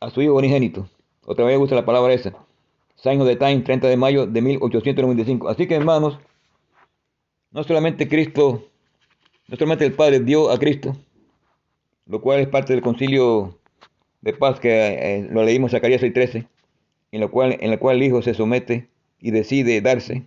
[0.00, 0.88] a su Hijo unigénito.
[1.26, 2.32] Otra vez usa la palabra esa.
[2.96, 5.50] Sign of the Time, 30 de mayo de 1895.
[5.50, 6.18] Así que hermanos,
[7.50, 8.64] no solamente Cristo,
[9.48, 10.96] no solamente el Padre dio a Cristo,
[12.06, 13.58] lo cual es parte del concilio
[14.22, 16.46] de paz que eh, lo leímos en Zacarías 6:13,
[17.12, 18.88] en lo cual la cual el Hijo se somete
[19.20, 20.22] y decide darse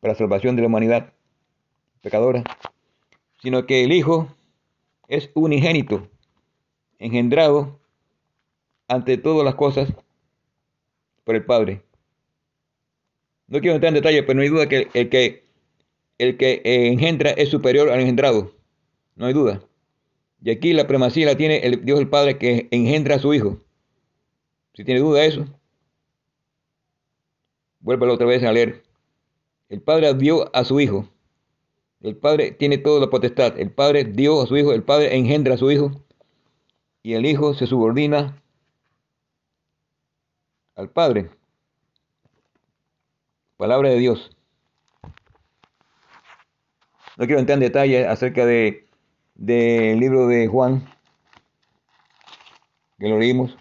[0.00, 1.12] para la salvación de la humanidad
[2.02, 2.42] pecadora,
[3.40, 4.26] sino que el Hijo
[5.08, 6.08] es unigénito,
[6.98, 7.80] engendrado
[8.86, 9.92] ante todas las cosas
[11.24, 11.82] por el Padre.
[13.46, 15.44] No quiero entrar en detalle, pero no hay duda que el que,
[16.18, 18.54] el que engendra es superior al engendrado.
[19.16, 19.62] No hay duda.
[20.42, 23.58] Y aquí la primacía la tiene el Dios el Padre que engendra a su Hijo.
[24.74, 25.46] Si tiene duda de eso,
[27.80, 28.82] vuélvelo otra vez a leer.
[29.68, 31.08] El Padre dio a su Hijo.
[32.00, 33.58] El Padre tiene toda la potestad.
[33.58, 35.90] El Padre dio a su Hijo, el Padre engendra a su Hijo
[37.02, 38.40] y el Hijo se subordina
[40.76, 41.30] al Padre.
[43.56, 44.30] Palabra de Dios.
[47.16, 48.88] No quiero entrar en detalle acerca de
[49.38, 50.84] del libro de Juan,
[52.98, 53.56] que lo leímos,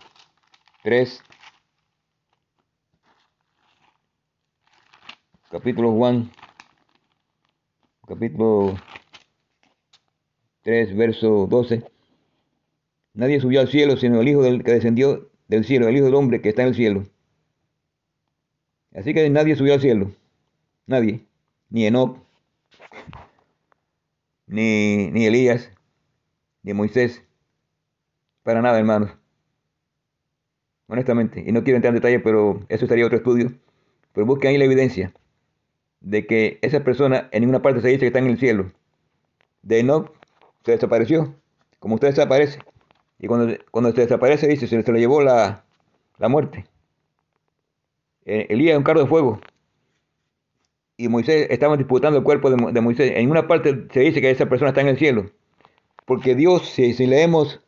[0.83, 1.23] 3,
[5.51, 6.31] capítulo Juan
[8.07, 8.77] capítulo
[10.61, 11.83] 3, verso 12.
[13.13, 16.15] Nadie subió al cielo sino el Hijo del, que descendió del cielo, el Hijo del
[16.15, 17.03] hombre que está en el cielo.
[18.95, 20.11] Así que nadie subió al cielo.
[20.87, 21.25] Nadie.
[21.69, 22.17] Ni Enoch,
[24.47, 25.69] ni, ni Elías,
[26.63, 27.23] ni Moisés.
[28.43, 29.11] Para nada, hermanos.
[30.87, 31.43] Honestamente.
[31.45, 33.51] Y no quiero entrar en detalle, pero eso sería otro estudio.
[34.13, 35.13] Pero busquen ahí la evidencia
[36.01, 38.71] de que esa persona en ninguna parte se dice que está en el cielo.
[39.61, 40.11] De Enoch
[40.63, 41.35] se desapareció,
[41.79, 42.59] como usted desaparece.
[43.19, 45.63] Y cuando, cuando se desaparece, dice, se, se le llevó la,
[46.17, 46.65] la muerte.
[48.25, 49.39] Eh, Elías es un carro de fuego.
[50.97, 53.13] Y Moisés estaba disputando el cuerpo de, de, Moisés.
[53.15, 55.31] En una parte se dice que esa persona está en el cielo.
[56.05, 57.61] Porque Dios, si, si leemos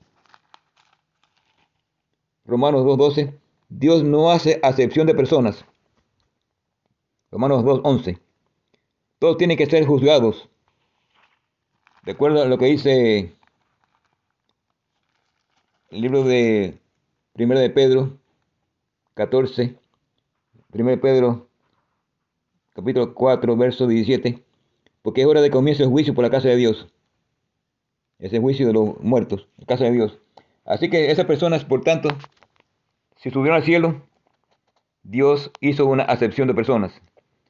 [2.46, 3.34] Romanos 2.12,
[3.70, 5.66] Dios no hace acepción de personas.
[7.32, 8.20] Romanos 2.11.
[9.20, 10.50] Todos tienen que ser juzgados.
[12.04, 13.36] De acuerdo a lo que dice
[15.92, 16.80] el libro de
[17.34, 18.18] Primero de Pedro
[19.14, 19.76] 14,
[20.72, 21.50] Primero de Pedro
[22.74, 24.44] capítulo 4, verso 17,
[25.02, 26.88] porque es hora de comienzo el juicio por la casa de Dios.
[28.18, 30.18] Ese juicio de los muertos, la casa de Dios.
[30.66, 32.10] Así que esas personas, por tanto,
[33.18, 34.02] si subieron al cielo,
[35.04, 37.02] Dios hizo una acepción de personas.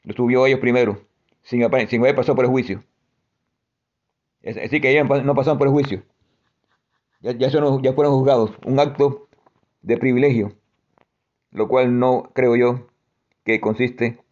[0.03, 1.01] Lo subió ellos primero,
[1.43, 2.83] sin, sin haber pasado por el juicio.
[4.41, 6.03] Decir, que ellos no pasaron por el juicio.
[7.21, 8.51] Ya, ya, son, ya fueron juzgados.
[8.65, 9.27] Un acto
[9.81, 10.53] de privilegio,
[11.51, 12.87] lo cual no creo yo
[13.43, 14.23] que consiste,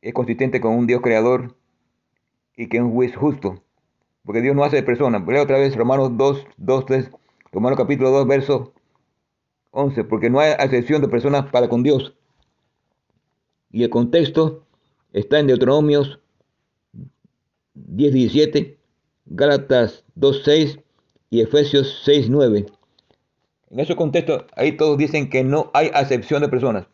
[0.00, 1.56] es consistente con un Dios creador
[2.56, 3.62] y que es un juez justo.
[4.24, 5.18] Porque Dios no hace de persona.
[5.18, 7.10] Leo otra vez Romanos 2, 2, 3,
[7.52, 8.74] Romanos capítulo 2, verso
[9.70, 10.04] 11.
[10.04, 12.16] Porque no hay excepción de personas para con Dios.
[13.70, 14.66] Y el contexto
[15.12, 16.20] está en Deuteronomios
[17.74, 18.78] 10, 17,
[19.26, 20.78] Gálatas 2, 6
[21.30, 22.66] y Efesios 6, 9.
[23.70, 26.86] En ese contexto, ahí todos dicen que no hay acepción de personas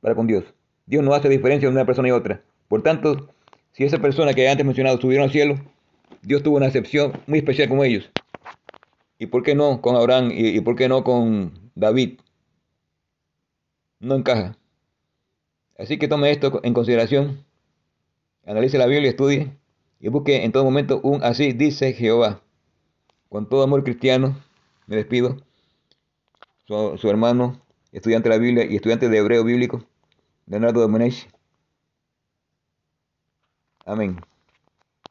[0.00, 0.44] para con Dios.
[0.86, 2.42] Dios no hace diferencia entre una persona y otra.
[2.68, 3.28] Por tanto,
[3.72, 5.54] si esa persona que antes mencionado subieron al cielo,
[6.22, 8.10] Dios tuvo una acepción muy especial con ellos.
[9.18, 12.18] ¿Y por qué no con Abraham y por qué no con David?
[14.00, 14.56] No encaja.
[15.78, 17.44] Así que tome esto en consideración,
[18.46, 19.52] analice la Biblia estudie
[20.00, 22.42] y busque en todo momento un así dice Jehová.
[23.28, 24.40] Con todo amor cristiano,
[24.86, 25.36] me despido.
[26.66, 27.60] Su, su hermano,
[27.92, 29.84] estudiante de la Biblia y estudiante de hebreo bíblico,
[30.46, 31.28] Leonardo Domenech.
[33.84, 34.20] Amén.